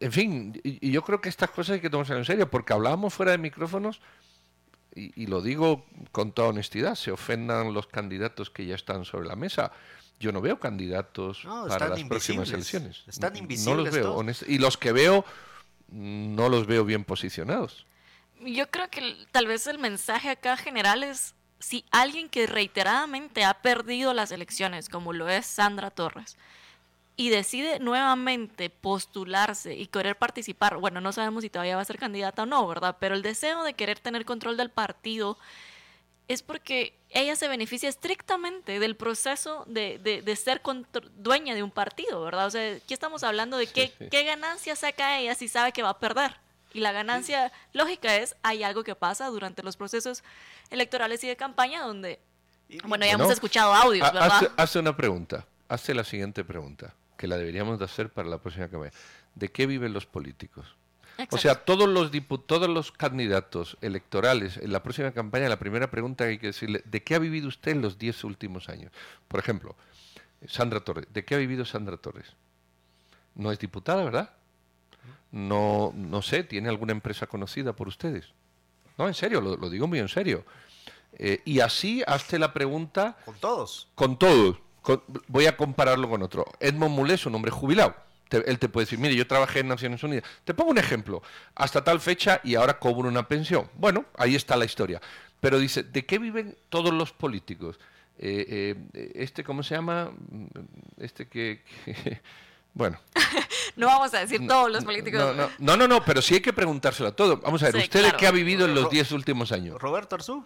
En 0.00 0.12
fin, 0.12 0.60
y, 0.62 0.90
yo 0.90 1.02
creo 1.02 1.20
que 1.20 1.28
estas 1.28 1.50
cosas 1.50 1.74
hay 1.74 1.80
que 1.80 1.90
tomarse 1.90 2.14
en 2.14 2.24
serio, 2.24 2.50
porque 2.50 2.72
hablábamos 2.72 3.14
fuera 3.14 3.32
de 3.32 3.38
micrófonos 3.38 4.00
y, 4.94 5.26
lo 5.26 5.40
digo 5.40 5.86
con 6.10 6.32
toda 6.32 6.48
honestidad, 6.48 6.94
se 6.96 7.12
ofendan 7.12 7.72
los 7.72 7.86
candidatos 7.86 8.50
que 8.50 8.66
ya 8.66 8.74
están 8.74 9.04
sobre 9.04 9.28
la 9.28 9.36
mesa. 9.36 9.70
Yo 10.18 10.32
no 10.32 10.40
veo 10.40 10.58
candidatos 10.58 11.46
para 11.68 11.90
las 11.90 12.02
próximas 12.04 12.50
elecciones. 12.50 13.04
Están 13.06 13.36
invisibles. 13.36 13.76
No 13.76 13.84
los 13.84 13.94
veo. 13.94 14.24
Y 14.48 14.58
los 14.58 14.76
que 14.76 14.90
veo, 14.90 15.24
no 15.88 16.48
los 16.48 16.66
veo 16.66 16.84
bien 16.84 17.04
posicionados. 17.04 17.86
Yo 18.40 18.68
creo 18.70 18.88
que 18.90 19.16
tal 19.30 19.46
vez 19.46 19.66
el 19.68 19.78
mensaje 19.78 20.30
acá 20.30 20.56
general 20.56 21.04
es 21.04 21.34
si 21.58 21.84
alguien 21.90 22.28
que 22.28 22.46
reiteradamente 22.46 23.44
ha 23.44 23.54
perdido 23.54 24.14
las 24.14 24.30
elecciones, 24.30 24.88
como 24.88 25.12
lo 25.12 25.28
es 25.28 25.46
Sandra 25.46 25.90
Torres, 25.90 26.36
y 27.16 27.30
decide 27.30 27.80
nuevamente 27.80 28.70
postularse 28.70 29.74
y 29.74 29.88
querer 29.88 30.16
participar, 30.16 30.76
bueno, 30.76 31.00
no 31.00 31.12
sabemos 31.12 31.42
si 31.42 31.50
todavía 31.50 31.74
va 31.74 31.82
a 31.82 31.84
ser 31.84 31.98
candidata 31.98 32.44
o 32.44 32.46
no, 32.46 32.66
¿verdad? 32.68 32.96
Pero 33.00 33.16
el 33.16 33.22
deseo 33.22 33.64
de 33.64 33.74
querer 33.74 33.98
tener 33.98 34.24
control 34.24 34.56
del 34.56 34.70
partido 34.70 35.36
es 36.28 36.42
porque 36.42 36.94
ella 37.10 37.34
se 37.34 37.48
beneficia 37.48 37.88
estrictamente 37.88 38.78
del 38.78 38.94
proceso 38.94 39.64
de, 39.66 39.98
de, 39.98 40.36
ser 40.36 40.62
dueña 41.16 41.54
de 41.54 41.62
un 41.62 41.70
partido, 41.70 42.22
¿verdad? 42.22 42.46
O 42.46 42.50
sea, 42.50 42.76
aquí 42.76 42.94
estamos 42.94 43.24
hablando 43.24 43.56
de 43.56 43.66
qué, 43.66 43.92
qué 44.10 44.24
ganancia 44.24 44.76
saca 44.76 45.18
ella 45.18 45.34
si 45.34 45.48
sabe 45.48 45.72
que 45.72 45.82
va 45.82 45.90
a 45.90 45.98
perder. 45.98 46.36
Y 46.72 46.80
la 46.80 46.92
ganancia 46.92 47.52
lógica 47.72 48.16
es, 48.16 48.36
hay 48.42 48.62
algo 48.62 48.84
que 48.84 48.94
pasa 48.94 49.26
durante 49.28 49.62
los 49.62 49.76
procesos 49.76 50.22
electorales 50.70 51.24
y 51.24 51.28
de 51.28 51.36
campaña 51.36 51.82
donde, 51.82 52.20
bueno, 52.84 53.06
ya 53.06 53.12
hemos 53.12 53.30
escuchado 53.30 53.72
audios, 53.72 54.12
¿verdad? 54.12 54.52
hace 54.56 54.78
una 54.78 54.96
pregunta, 54.96 55.46
hace 55.68 55.94
la 55.94 56.04
siguiente 56.04 56.44
pregunta 56.44 56.94
que 57.16 57.26
la 57.26 57.36
deberíamos 57.36 57.78
de 57.78 57.84
hacer 57.84 58.10
para 58.10 58.28
la 58.28 58.38
próxima 58.38 58.68
campaña. 58.68 58.92
¿De 59.34 59.50
qué 59.50 59.66
viven 59.66 59.92
los 59.92 60.06
políticos? 60.06 60.76
O 61.30 61.38
sea, 61.38 61.56
todos 61.56 61.88
los 61.88 62.12
todos 62.46 62.68
los 62.68 62.92
candidatos 62.92 63.76
electorales 63.80 64.56
en 64.56 64.72
la 64.72 64.84
próxima 64.84 65.10
campaña, 65.10 65.48
la 65.48 65.58
primera 65.58 65.90
pregunta 65.90 66.24
que 66.24 66.30
hay 66.30 66.38
que 66.38 66.46
decirle, 66.48 66.82
¿de 66.84 67.02
qué 67.02 67.16
ha 67.16 67.18
vivido 67.18 67.48
usted 67.48 67.72
en 67.72 67.82
los 67.82 67.98
diez 67.98 68.22
últimos 68.22 68.68
años? 68.68 68.92
Por 69.26 69.40
ejemplo, 69.40 69.76
Sandra 70.46 70.80
Torres, 70.80 71.06
¿de 71.12 71.24
qué 71.24 71.34
ha 71.34 71.38
vivido 71.38 71.64
Sandra 71.64 71.96
Torres? 71.96 72.34
No 73.34 73.50
es 73.50 73.58
diputada, 73.58 74.04
¿verdad? 74.04 74.30
No, 75.30 75.92
no 75.94 76.22
sé, 76.22 76.44
¿tiene 76.44 76.68
alguna 76.68 76.92
empresa 76.92 77.26
conocida 77.26 77.74
por 77.74 77.88
ustedes? 77.88 78.32
No, 78.96 79.06
en 79.06 79.14
serio, 79.14 79.40
lo, 79.40 79.70
digo 79.70 79.86
muy 79.86 79.98
en 79.98 80.08
serio. 80.08 80.44
Eh, 81.12 81.40
y 81.44 81.60
así 81.60 82.02
hazte 82.06 82.38
la 82.38 82.52
pregunta. 82.52 83.16
Con 83.24 83.36
todos. 83.36 83.88
Con 83.94 84.18
todos 84.18 84.56
voy 85.26 85.46
a 85.46 85.56
compararlo 85.56 86.08
con 86.08 86.22
otro. 86.22 86.46
Edmond 86.60 86.94
Mulet 86.94 87.14
es 87.14 87.26
un 87.26 87.34
hombre 87.34 87.50
jubilado. 87.50 87.94
él 88.30 88.58
te 88.58 88.68
puede 88.68 88.86
decir, 88.86 88.98
mire, 88.98 89.14
yo 89.14 89.26
trabajé 89.26 89.60
en 89.60 89.68
Naciones 89.68 90.02
Unidas. 90.02 90.24
Te 90.44 90.54
pongo 90.54 90.70
un 90.70 90.78
ejemplo. 90.78 91.22
Hasta 91.54 91.84
tal 91.84 92.00
fecha 92.00 92.40
y 92.44 92.54
ahora 92.54 92.78
cobro 92.78 93.08
una 93.08 93.26
pensión. 93.28 93.68
Bueno, 93.74 94.06
ahí 94.16 94.34
está 94.34 94.56
la 94.56 94.64
historia. 94.64 95.00
Pero 95.40 95.58
dice, 95.58 95.82
¿de 95.82 96.04
qué 96.04 96.18
viven 96.18 96.56
todos 96.68 96.92
los 96.92 97.12
políticos? 97.12 97.78
Eh, 98.18 98.76
eh, 98.94 99.12
este, 99.14 99.44
¿cómo 99.44 99.62
se 99.62 99.74
llama? 99.74 100.12
Este 100.98 101.28
que... 101.28 101.62
bueno. 102.74 102.98
no 103.76 103.86
vamos 103.86 104.12
a 104.14 104.20
decir 104.20 104.46
todos 104.46 104.70
los 104.70 104.84
políticos. 104.84 105.36
No 105.58 105.76
no, 105.76 105.88
no, 105.88 106.04
pero 106.04 106.22
sí 106.22 106.34
hay 106.34 106.40
que 106.40 106.52
preguntárselo 106.52 107.08
a 107.08 107.12
todos. 107.12 107.40
Vamos 107.40 107.62
a 107.62 107.66
ver, 107.66 107.76
¿usted 107.76 108.04
de 108.04 108.12
qué 108.16 108.26
ha 108.26 108.30
vivido 108.30 108.66
en 108.66 108.74
los 108.74 108.90
diez 108.90 109.12
últimos 109.12 109.52
años? 109.52 109.80
Roberto 109.80 110.14
Arzú. 110.14 110.44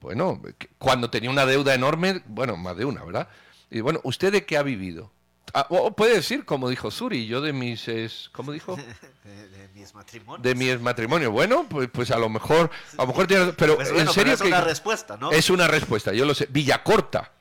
Bueno, 0.00 0.40
cuando 0.78 1.10
tenía 1.10 1.30
una 1.30 1.46
deuda 1.46 1.74
enorme, 1.74 2.22
bueno, 2.26 2.56
más 2.56 2.76
de 2.76 2.84
una, 2.84 3.02
¿verdad? 3.02 3.28
Y 3.70 3.80
bueno, 3.80 4.00
¿usted 4.04 4.32
de 4.32 4.44
qué 4.44 4.56
ha 4.56 4.62
vivido? 4.62 5.10
Ah, 5.52 5.66
o 5.70 5.90
puede 5.92 6.14
decir, 6.14 6.44
como 6.44 6.68
dijo 6.68 6.90
Suri, 6.90 7.26
yo 7.26 7.40
de 7.40 7.52
mis, 7.52 7.88
¿cómo 8.32 8.52
dijo? 8.52 8.76
De, 9.24 9.68
mis 9.74 9.94
matrimonios. 9.94 10.42
De 10.42 10.54
mis 10.54 10.80
matrimonios. 10.80 11.32
Bueno, 11.32 11.66
pues, 11.68 11.88
pues 11.92 12.10
a 12.10 12.18
lo 12.18 12.28
mejor, 12.28 12.70
a 12.96 13.02
lo 13.02 13.08
mejor 13.08 13.26
tiene, 13.26 13.52
pero 13.52 13.76
pues 13.76 13.90
en 13.90 14.08
serio 14.08 14.34
es 14.34 14.40
una 14.40 14.60
respuesta, 14.60 15.16
¿no? 15.16 15.32
Es 15.32 15.50
una 15.50 15.66
respuesta, 15.66 16.12
yo 16.12 16.24
lo 16.24 16.34
sé. 16.34 16.46
Villacorta, 16.50 17.32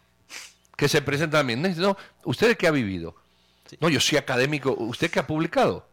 que 0.75 0.89
se 0.89 1.01
presenta 1.01 1.37
también. 1.37 1.61
No, 1.77 1.97
¿usted 2.23 2.47
de 2.47 2.57
qué 2.57 2.67
ha 2.67 2.71
vivido? 2.71 3.15
No, 3.79 3.89
yo 3.89 3.99
soy 3.99 4.17
académico. 4.17 4.73
¿Usted 4.77 5.09
qué 5.09 5.19
ha 5.19 5.27
publicado? 5.27 5.87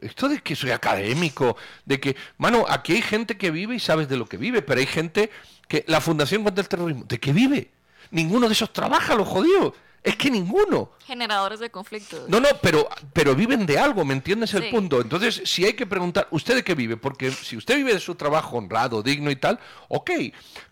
Esto 0.00 0.28
de 0.28 0.40
que 0.40 0.56
soy 0.56 0.70
académico, 0.70 1.56
de 1.84 2.00
que, 2.00 2.16
mano, 2.38 2.64
aquí 2.68 2.94
hay 2.94 3.02
gente 3.02 3.36
que 3.36 3.50
vive 3.50 3.74
y 3.74 3.80
sabes 3.80 4.08
de 4.08 4.16
lo 4.16 4.26
que 4.26 4.36
vive, 4.36 4.62
pero 4.62 4.80
hay 4.80 4.86
gente 4.86 5.30
que 5.68 5.84
la 5.88 6.00
Fundación 6.00 6.42
contra 6.42 6.62
el 6.62 6.68
Terrorismo, 6.68 7.04
¿de 7.04 7.18
qué 7.20 7.32
vive? 7.32 7.70
Ninguno 8.10 8.46
de 8.46 8.54
esos 8.54 8.72
trabaja, 8.72 9.14
los 9.14 9.28
jodidos. 9.28 9.74
Es 10.02 10.16
que 10.16 10.30
ninguno. 10.30 10.92
Generadores 11.06 11.60
de 11.60 11.70
conflictos. 11.70 12.28
No, 12.28 12.40
no, 12.40 12.48
pero, 12.62 12.88
pero 13.12 13.34
viven 13.34 13.66
de 13.66 13.78
algo, 13.78 14.04
¿me 14.04 14.14
entiendes 14.14 14.54
el 14.54 14.70
punto? 14.70 15.00
Entonces, 15.00 15.42
si 15.44 15.64
hay 15.64 15.74
que 15.74 15.86
preguntar, 15.86 16.28
¿usted 16.30 16.54
de 16.54 16.64
qué 16.64 16.74
vive? 16.74 16.96
Porque 16.96 17.30
si 17.30 17.56
usted 17.56 17.76
vive 17.76 17.94
de 17.94 18.00
su 18.00 18.14
trabajo 18.14 18.56
honrado, 18.56 19.02
digno 19.02 19.30
y 19.30 19.36
tal, 19.36 19.58
ok. 19.88 20.10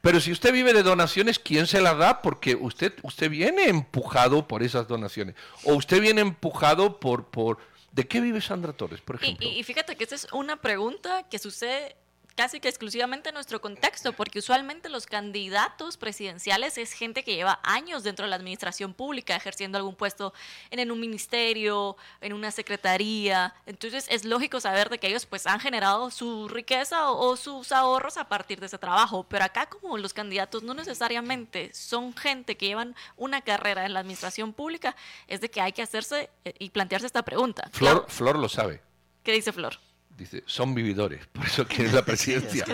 Pero 0.00 0.20
si 0.20 0.32
usted 0.32 0.52
vive 0.52 0.72
de 0.72 0.82
donaciones, 0.82 1.38
¿quién 1.38 1.66
se 1.66 1.80
las 1.80 1.98
da? 1.98 2.22
Porque 2.22 2.54
usted, 2.54 2.94
usted 3.02 3.28
viene 3.30 3.68
empujado 3.68 4.46
por 4.46 4.62
esas 4.62 4.86
donaciones. 4.86 5.34
O 5.64 5.74
usted 5.74 6.00
viene 6.00 6.20
empujado 6.20 7.00
por, 7.00 7.26
por, 7.26 7.58
¿De 7.96 8.06
qué 8.06 8.20
vive 8.20 8.42
Sandra 8.42 8.74
Torres, 8.74 9.00
por 9.00 9.16
ejemplo? 9.16 9.48
Y, 9.48 9.62
fíjate 9.62 9.96
que 9.96 10.04
esta 10.04 10.16
es 10.16 10.28
una 10.30 10.60
pregunta 10.60 11.22
que 11.30 11.38
sucede 11.38 11.96
casi 12.36 12.60
que 12.60 12.68
exclusivamente 12.68 13.30
en 13.30 13.34
nuestro 13.34 13.60
contexto, 13.60 14.12
porque 14.12 14.38
usualmente 14.38 14.88
los 14.88 15.06
candidatos 15.06 15.96
presidenciales 15.96 16.78
es 16.78 16.92
gente 16.92 17.24
que 17.24 17.34
lleva 17.34 17.58
años 17.62 18.04
dentro 18.04 18.24
de 18.24 18.30
la 18.30 18.36
administración 18.36 18.92
pública, 18.92 19.34
ejerciendo 19.34 19.78
algún 19.78 19.96
puesto 19.96 20.34
en, 20.70 20.90
un 20.92 21.00
ministerio, 21.00 21.96
en 22.20 22.34
una 22.34 22.50
secretaría. 22.50 23.54
Entonces 23.64 24.06
es 24.10 24.24
lógico 24.24 24.60
saber 24.60 24.90
de 24.90 24.98
que 24.98 25.08
ellos 25.08 25.24
pues 25.24 25.46
han 25.46 25.60
generado 25.60 26.10
su 26.10 26.48
riqueza 26.48 27.10
o, 27.10 27.30
o 27.30 27.36
sus 27.36 27.72
ahorros 27.72 28.18
a 28.18 28.28
partir 28.28 28.60
de 28.60 28.66
ese 28.66 28.78
trabajo. 28.78 29.24
Pero 29.28 29.44
acá 29.44 29.66
como 29.66 29.96
los 29.96 30.12
candidatos 30.12 30.62
no 30.62 30.74
necesariamente 30.74 31.72
son 31.72 32.14
gente 32.14 32.56
que 32.56 32.66
llevan 32.66 32.94
una 33.16 33.40
carrera 33.40 33.86
en 33.86 33.94
la 33.94 34.00
administración 34.00 34.52
pública, 34.52 34.94
es 35.26 35.40
de 35.40 35.50
que 35.50 35.62
hay 35.62 35.72
que 35.72 35.82
hacerse 35.82 36.28
eh, 36.44 36.54
y 36.58 36.68
plantearse 36.68 37.06
esta 37.06 37.24
pregunta. 37.24 37.70
Flor, 37.72 38.04
Flor 38.08 38.38
lo 38.38 38.50
sabe. 38.50 38.82
¿Qué 39.22 39.32
dice 39.32 39.52
Flor? 39.52 39.78
Dice, 40.16 40.42
son 40.46 40.74
vividores, 40.74 41.26
por 41.32 41.46
eso 41.46 41.66
quieren 41.66 41.94
la 41.94 42.04
presidencia. 42.04 42.64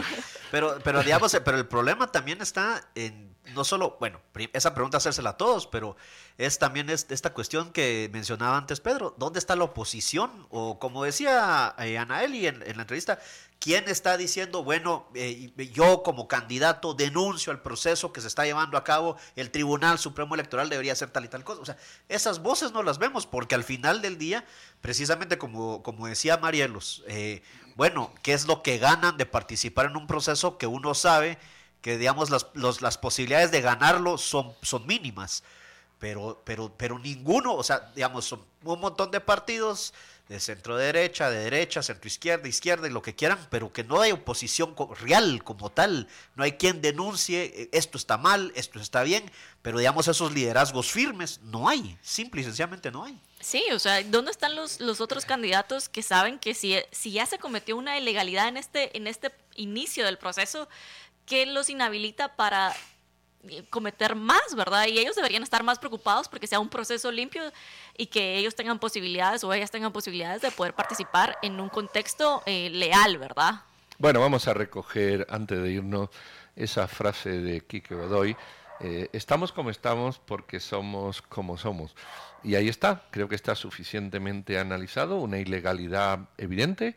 pero, 0.51 0.79
pero 0.83 1.03
digamos, 1.03 1.37
pero 1.45 1.59
el 1.59 1.67
problema 1.67 2.07
también 2.07 2.41
está 2.41 2.89
en 2.95 3.33
no 3.55 3.65
solo, 3.65 3.97
bueno, 3.99 4.21
esa 4.53 4.73
pregunta 4.73 4.99
hacérsela 4.99 5.31
a 5.31 5.37
todos, 5.37 5.67
pero 5.67 5.97
es 6.39 6.59
también 6.59 6.89
esta 6.91 7.35
cuestión 7.35 7.73
que 7.73 8.09
mencionaba 8.13 8.57
antes 8.57 8.81
Pedro, 8.81 9.15
¿dónde 9.19 9.41
está 9.41 9.57
la 9.57 9.65
oposición? 9.65 10.47
O 10.51 10.79
como 10.79 11.05
decía 11.05 11.75
eh, 11.79 11.99
Anaeli 11.99 12.47
en, 12.47 12.61
la 12.61 12.83
entrevista, 12.83 13.19
¿quién 13.59 13.89
está 13.89 14.17
diciendo, 14.17 14.63
bueno, 14.63 15.07
eh, 15.15 15.53
yo 15.73 16.05
como 16.05 16.29
candidato 16.29 16.95
denuncio 16.95 17.53
el 17.53 17.59
proceso 17.59 18.13
que 18.13 18.21
se 18.21 18.29
está 18.29 18.45
llevando 18.45 18.79
a 18.79 18.85
cabo, 18.85 19.17
el 19.35 19.51
Tribunal 19.51 19.99
Supremo 19.99 20.35
Electoral 20.35 20.69
debería 20.69 20.93
hacer 20.93 21.11
tal 21.11 21.25
y 21.25 21.29
tal 21.29 21.43
cosa? 21.43 21.61
O 21.61 21.67
sea, 21.67 21.77
esas 22.09 22.41
voces 22.41 22.73
no 22.73 22.85
las 22.85 22.99
vemos 22.99 23.27
porque 23.27 23.57
al 23.57 23.65
final 23.65 24.03
del 24.03 24.19
día, 24.19 24.45
precisamente 24.81 25.37
como, 25.37 25.83
como 25.83 26.07
decía 26.07 26.37
Marielos, 26.37 27.03
eh, 27.09 27.43
bueno, 27.75 28.13
¿qué 28.23 28.35
es 28.35 28.47
lo 28.47 28.63
que 28.63 28.79
ganan 28.79 29.17
de 29.17 29.27
participar 29.27 29.87
en 29.87 29.97
un 29.97 30.07
proceso 30.07 30.59
que 30.59 30.67
uno 30.69 30.95
sabe 30.95 31.39
que, 31.83 31.99
digamos, 31.99 32.31
las, 32.31 32.47
las 32.81 32.97
posibilidades 32.97 33.51
de 33.51 33.61
ganarlo 33.61 34.17
son, 34.17 34.55
son 34.63 34.87
mínimas? 34.87 35.43
pero, 36.03 36.43
pero, 36.45 36.75
pero 36.77 36.99
ninguno, 36.99 37.55
o 37.55 37.63
sea, 37.63 37.93
digamos, 37.95 38.25
son 38.25 38.45
un 38.65 38.81
montón 38.81 39.13
de 39.13 39.21
partidos 39.21 39.95
de 40.29 40.41
centro 40.41 40.77
derecha, 40.77 41.31
de 41.31 41.39
derecha, 41.45 41.81
centro 41.81 42.09
izquierda, 42.09 42.49
izquierda 42.49 42.89
y 42.89 42.91
lo 42.91 43.03
que 43.03 43.15
quieran, 43.15 43.39
pero 43.51 43.73
que 43.73 43.85
no 43.85 44.01
hay 44.01 44.11
oposición 44.11 44.75
real 45.01 45.45
como 45.45 45.71
tal, 45.71 46.09
no 46.35 46.43
hay 46.43 46.55
quien 46.55 46.83
denuncie 46.83 47.45
eh, 47.55 47.69
esto 47.71 47.99
está 47.99 48.19
mal, 48.19 48.53
esto 48.57 48.81
está 48.81 49.05
bien, 49.05 49.31
pero 49.63 49.79
digamos 49.79 50.09
esos 50.09 50.33
liderazgos 50.33 50.91
firmes 50.91 51.39
no 51.45 51.69
hay, 51.69 51.97
simple 52.03 52.41
y 52.41 52.45
sencillamente 52.45 52.91
no 52.91 53.05
hay. 53.05 53.17
Sí, 53.39 53.63
o 53.73 53.79
sea, 53.79 54.03
¿dónde 54.03 54.33
están 54.33 54.57
los, 54.57 54.81
los 54.81 55.01
otros 55.01 55.25
candidatos 55.25 55.89
que 55.89 56.03
saben 56.03 56.41
que 56.41 56.55
si, 56.55 56.77
si 56.91 57.13
ya 57.13 57.27
se 57.27 57.39
cometió 57.39 57.77
una 57.77 57.97
ilegalidad 57.97 58.49
en 58.49 58.57
este, 58.57 58.97
en 58.97 59.07
este 59.07 59.31
inicio 59.55 60.05
del 60.05 60.19
proceso, 60.19 60.69
que 61.27 61.47
los 61.47 61.71
inhabilita 61.71 62.37
para 62.37 62.75
cometer 63.71 64.15
más, 64.15 64.55
¿verdad? 64.55 64.87
Y 64.87 64.99
ellos 64.99 65.17
deberían 65.17 65.43
estar 65.43 65.63
más 65.63 65.79
preocupados 65.79 66.29
porque 66.29 66.47
sea 66.47 66.61
un 66.61 66.69
proceso 66.69 67.11
limpio 67.11 67.43
y 67.97 68.07
que 68.07 68.37
ellos 68.37 68.55
tengan 68.55 68.79
posibilidades 68.79 69.43
o 69.45 69.53
ellas 69.53 69.71
tengan 69.71 69.93
posibilidades 69.93 70.43
de 70.43 70.51
poder 70.51 70.75
participar 70.75 71.37
en 71.43 71.61
un 71.61 71.69
contexto 71.69 72.43
eh, 72.47 72.71
leal, 72.71 73.19
¿verdad? 73.19 73.63
Bueno, 73.99 74.21
vamos 74.21 74.47
a 74.49 74.55
recoger 74.55 75.27
antes 75.29 75.61
de 75.61 75.73
irnos 75.73 76.09
esa 76.57 76.87
frase 76.87 77.31
de 77.31 77.61
Quique 77.63 77.95
Godoy. 77.95 78.37
Eh, 78.81 79.09
estamos 79.13 79.53
como 79.53 79.71
estamos 79.71 80.19
porque 80.19 80.61
somos 80.61 81.23
como 81.23 81.57
somos. 81.57 81.95
Y 82.45 82.57
ahí 82.57 82.69
está, 82.69 83.05
creo 83.11 83.29
que 83.29 83.37
está 83.37 83.55
suficientemente 83.55 84.59
analizado, 84.59 85.19
una 85.19 85.39
ilegalidad 85.39 86.29
evidente, 86.37 86.97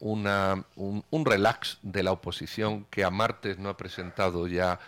una, 0.00 0.64
un, 0.76 1.04
un 1.10 1.24
relax 1.24 1.78
de 1.82 2.02
la 2.02 2.12
oposición 2.12 2.86
que 2.90 3.04
a 3.04 3.10
martes 3.10 3.58
no 3.58 3.68
ha 3.68 3.76
presentado 3.76 4.46
ya 4.46 4.78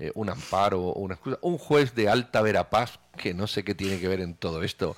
eh, 0.00 0.12
un 0.14 0.30
amparo 0.30 0.80
o 0.80 0.98
una 0.98 1.14
excusa. 1.14 1.38
Un 1.42 1.58
juez 1.58 1.94
de 1.94 2.08
alta 2.08 2.40
verapaz, 2.40 2.98
que 3.18 3.34
no 3.34 3.46
sé 3.46 3.64
qué 3.64 3.74
tiene 3.74 4.00
que 4.00 4.08
ver 4.08 4.20
en 4.20 4.34
todo 4.34 4.62
esto, 4.62 4.96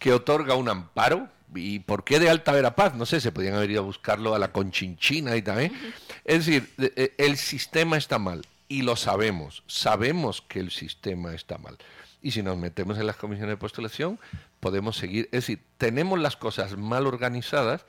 que 0.00 0.12
otorga 0.12 0.56
un 0.56 0.68
amparo. 0.68 1.28
¿Y 1.54 1.80
por 1.80 2.02
qué 2.02 2.18
de 2.18 2.30
alta 2.30 2.50
verapaz? 2.50 2.94
No 2.94 3.06
sé, 3.06 3.20
se 3.20 3.30
podían 3.30 3.54
haber 3.54 3.70
ido 3.70 3.82
a 3.82 3.84
buscarlo 3.84 4.34
a 4.34 4.40
la 4.40 4.50
conchinchina 4.50 5.36
y 5.36 5.42
también. 5.42 5.72
Es 6.24 6.46
decir, 6.46 6.68
eh, 6.78 7.14
el 7.18 7.36
sistema 7.36 7.96
está 7.96 8.18
mal 8.18 8.42
y 8.66 8.82
lo 8.82 8.96
sabemos. 8.96 9.62
Sabemos 9.68 10.42
que 10.42 10.58
el 10.58 10.72
sistema 10.72 11.32
está 11.32 11.58
mal. 11.58 11.78
Y 12.20 12.32
si 12.32 12.42
nos 12.42 12.56
metemos 12.56 12.98
en 12.98 13.06
las 13.06 13.16
comisiones 13.16 13.52
de 13.52 13.56
postulación, 13.56 14.18
podemos 14.58 14.96
seguir. 14.96 15.26
Es 15.26 15.42
decir, 15.42 15.60
tenemos 15.78 16.18
las 16.18 16.36
cosas 16.36 16.76
mal 16.76 17.06
organizadas, 17.06 17.84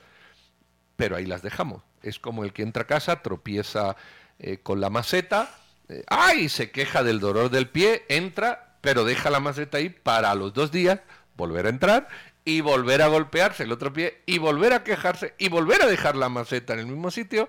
pero 1.02 1.16
ahí 1.16 1.26
las 1.26 1.42
dejamos. 1.42 1.82
Es 2.00 2.20
como 2.20 2.44
el 2.44 2.52
que 2.52 2.62
entra 2.62 2.84
a 2.84 2.86
casa, 2.86 3.22
tropieza 3.22 3.96
eh, 4.38 4.58
con 4.62 4.80
la 4.80 4.88
maceta 4.88 5.50
¡ay! 6.08 6.48
Se 6.48 6.70
queja 6.70 7.02
del 7.02 7.20
dolor 7.20 7.50
del 7.50 7.68
pie, 7.68 8.04
entra, 8.08 8.76
pero 8.80 9.04
deja 9.04 9.30
la 9.30 9.40
maceta 9.40 9.78
ahí 9.78 9.88
para 9.88 10.34
los 10.34 10.54
dos 10.54 10.70
días 10.70 11.00
volver 11.36 11.66
a 11.66 11.70
entrar 11.70 12.08
y 12.44 12.60
volver 12.60 13.02
a 13.02 13.08
golpearse 13.08 13.64
el 13.64 13.72
otro 13.72 13.92
pie 13.92 14.20
y 14.26 14.38
volver 14.38 14.72
a 14.72 14.84
quejarse 14.84 15.34
y 15.38 15.48
volver 15.48 15.82
a 15.82 15.86
dejar 15.86 16.16
la 16.16 16.28
maceta 16.28 16.74
en 16.74 16.80
el 16.80 16.86
mismo 16.86 17.10
sitio. 17.10 17.48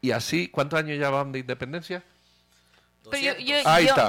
Y 0.00 0.12
así, 0.12 0.48
¿cuántos 0.48 0.78
años 0.78 0.98
ya 0.98 1.10
van 1.10 1.32
de 1.32 1.40
independencia? 1.40 2.02
Yo, 3.04 3.34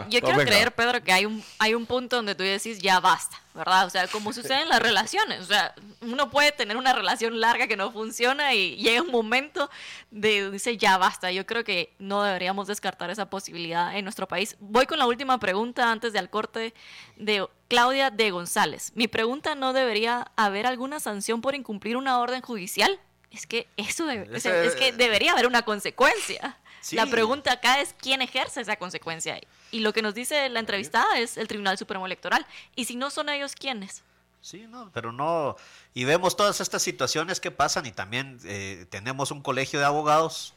quiero 0.09 0.37
creer, 0.37 0.73
Pedro, 0.73 1.01
que 1.01 1.11
hay 1.11 1.25
un, 1.25 1.43
hay 1.59 1.73
un 1.73 1.85
punto 1.85 2.17
donde 2.17 2.35
tú 2.35 2.43
decís 2.43 2.79
ya 2.79 2.99
basta, 2.99 3.41
¿verdad? 3.53 3.85
O 3.85 3.89
sea, 3.89 4.07
como 4.07 4.33
sucede 4.33 4.61
en 4.61 4.69
las 4.69 4.81
relaciones. 4.81 5.41
O 5.41 5.45
sea, 5.45 5.73
uno 6.01 6.29
puede 6.29 6.51
tener 6.51 6.77
una 6.77 6.93
relación 6.93 7.39
larga 7.39 7.67
que 7.67 7.77
no 7.77 7.91
funciona 7.91 8.53
y 8.53 8.75
llega 8.75 9.01
un 9.01 9.11
momento 9.11 9.69
de 10.11 10.51
dice 10.51 10.77
ya 10.77 10.97
basta. 10.97 11.31
Yo 11.31 11.45
creo 11.45 11.63
que 11.63 11.93
no 11.99 12.23
deberíamos 12.23 12.67
descartar 12.67 13.09
esa 13.09 13.29
posibilidad 13.29 13.95
en 13.95 14.03
nuestro 14.03 14.27
país. 14.27 14.55
Voy 14.59 14.85
con 14.85 14.99
la 14.99 15.07
última 15.07 15.39
pregunta 15.39 15.91
antes 15.91 16.13
del 16.13 16.29
corte 16.29 16.73
de 17.15 17.47
Claudia 17.67 18.11
de 18.11 18.31
González. 18.31 18.91
Mi 18.95 19.07
pregunta 19.07 19.55
no 19.55 19.73
debería 19.73 20.31
haber 20.35 20.67
alguna 20.67 20.99
sanción 20.99 21.41
por 21.41 21.55
incumplir 21.55 21.97
una 21.97 22.19
orden 22.19 22.41
judicial. 22.41 22.99
Es 23.31 23.47
que 23.47 23.67
eso 23.77 24.09
es 24.09 24.75
que 24.75 24.91
debería 24.91 25.31
haber 25.31 25.47
una 25.47 25.61
consecuencia. 25.61 26.57
La 26.91 27.05
pregunta 27.05 27.53
acá 27.53 27.79
es 27.81 27.95
quién 27.99 28.21
ejerce 28.21 28.61
esa 28.61 28.75
consecuencia. 28.75 29.39
Y 29.71 29.79
lo 29.79 29.93
que 29.93 30.01
nos 30.01 30.13
dice 30.13 30.49
la 30.49 30.59
entrevistada 30.59 31.19
es 31.19 31.37
el 31.37 31.47
Tribunal 31.47 31.77
Supremo 31.77 32.05
Electoral. 32.05 32.45
Y 32.75 32.85
si 32.85 32.95
no 32.95 33.09
son 33.09 33.29
ellos, 33.29 33.55
¿quiénes? 33.55 34.03
Sí, 34.41 34.65
no, 34.67 34.89
pero 34.91 35.11
no. 35.11 35.55
Y 35.93 36.03
vemos 36.03 36.35
todas 36.35 36.59
estas 36.61 36.81
situaciones 36.81 37.39
que 37.39 37.51
pasan 37.51 37.85
y 37.85 37.91
también 37.91 38.39
eh, 38.43 38.87
tenemos 38.89 39.31
un 39.31 39.41
colegio 39.41 39.79
de 39.79 39.85
abogados 39.85 40.55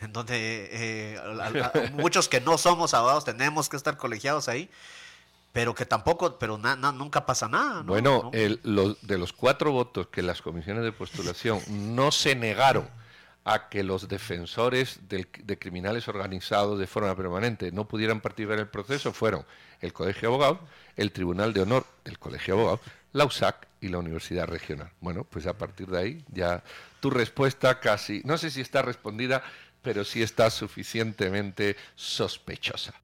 en 0.00 0.12
donde 0.12 0.68
eh, 0.70 1.20
muchos 1.94 2.28
que 2.28 2.40
no 2.40 2.58
somos 2.58 2.94
abogados 2.94 3.24
tenemos 3.24 3.68
que 3.68 3.76
estar 3.76 3.96
colegiados 3.96 4.48
ahí, 4.48 4.70
pero 5.52 5.74
que 5.74 5.84
tampoco, 5.84 6.38
pero 6.38 6.58
nunca 6.58 7.26
pasa 7.26 7.48
nada. 7.48 7.82
Bueno, 7.82 8.30
El, 8.32 8.60
de 9.02 9.18
los 9.18 9.32
cuatro 9.32 9.72
votos 9.72 10.08
que 10.08 10.22
las 10.22 10.40
comisiones 10.40 10.84
de 10.84 10.92
postulación 10.92 11.60
no 11.68 12.12
se 12.12 12.36
negaron 12.36 12.88
a 13.44 13.68
que 13.68 13.84
los 13.84 14.08
defensores 14.08 15.00
de 15.08 15.58
criminales 15.58 16.08
organizados 16.08 16.78
de 16.78 16.86
forma 16.86 17.14
permanente 17.14 17.70
no 17.72 17.86
pudieran 17.86 18.20
participar 18.20 18.54
en 18.54 18.60
el 18.60 18.68
proceso 18.68 19.12
fueron 19.12 19.44
el 19.80 19.92
Colegio 19.92 20.22
de 20.22 20.34
Abogados, 20.34 20.58
el 20.96 21.12
Tribunal 21.12 21.52
de 21.52 21.60
Honor 21.60 21.86
del 22.04 22.18
Colegio 22.18 22.54
de 22.54 22.60
Abogados, 22.60 22.80
la 23.12 23.26
USAC 23.26 23.68
y 23.82 23.88
la 23.88 23.98
Universidad 23.98 24.46
Regional. 24.46 24.90
Bueno, 25.00 25.24
pues 25.24 25.46
a 25.46 25.58
partir 25.58 25.88
de 25.88 25.98
ahí 25.98 26.24
ya 26.32 26.64
tu 27.00 27.10
respuesta 27.10 27.80
casi, 27.80 28.22
no 28.24 28.38
sé 28.38 28.50
si 28.50 28.62
está 28.62 28.80
respondida, 28.80 29.42
pero 29.82 30.04
sí 30.04 30.22
está 30.22 30.48
suficientemente 30.48 31.76
sospechosa. 31.94 32.94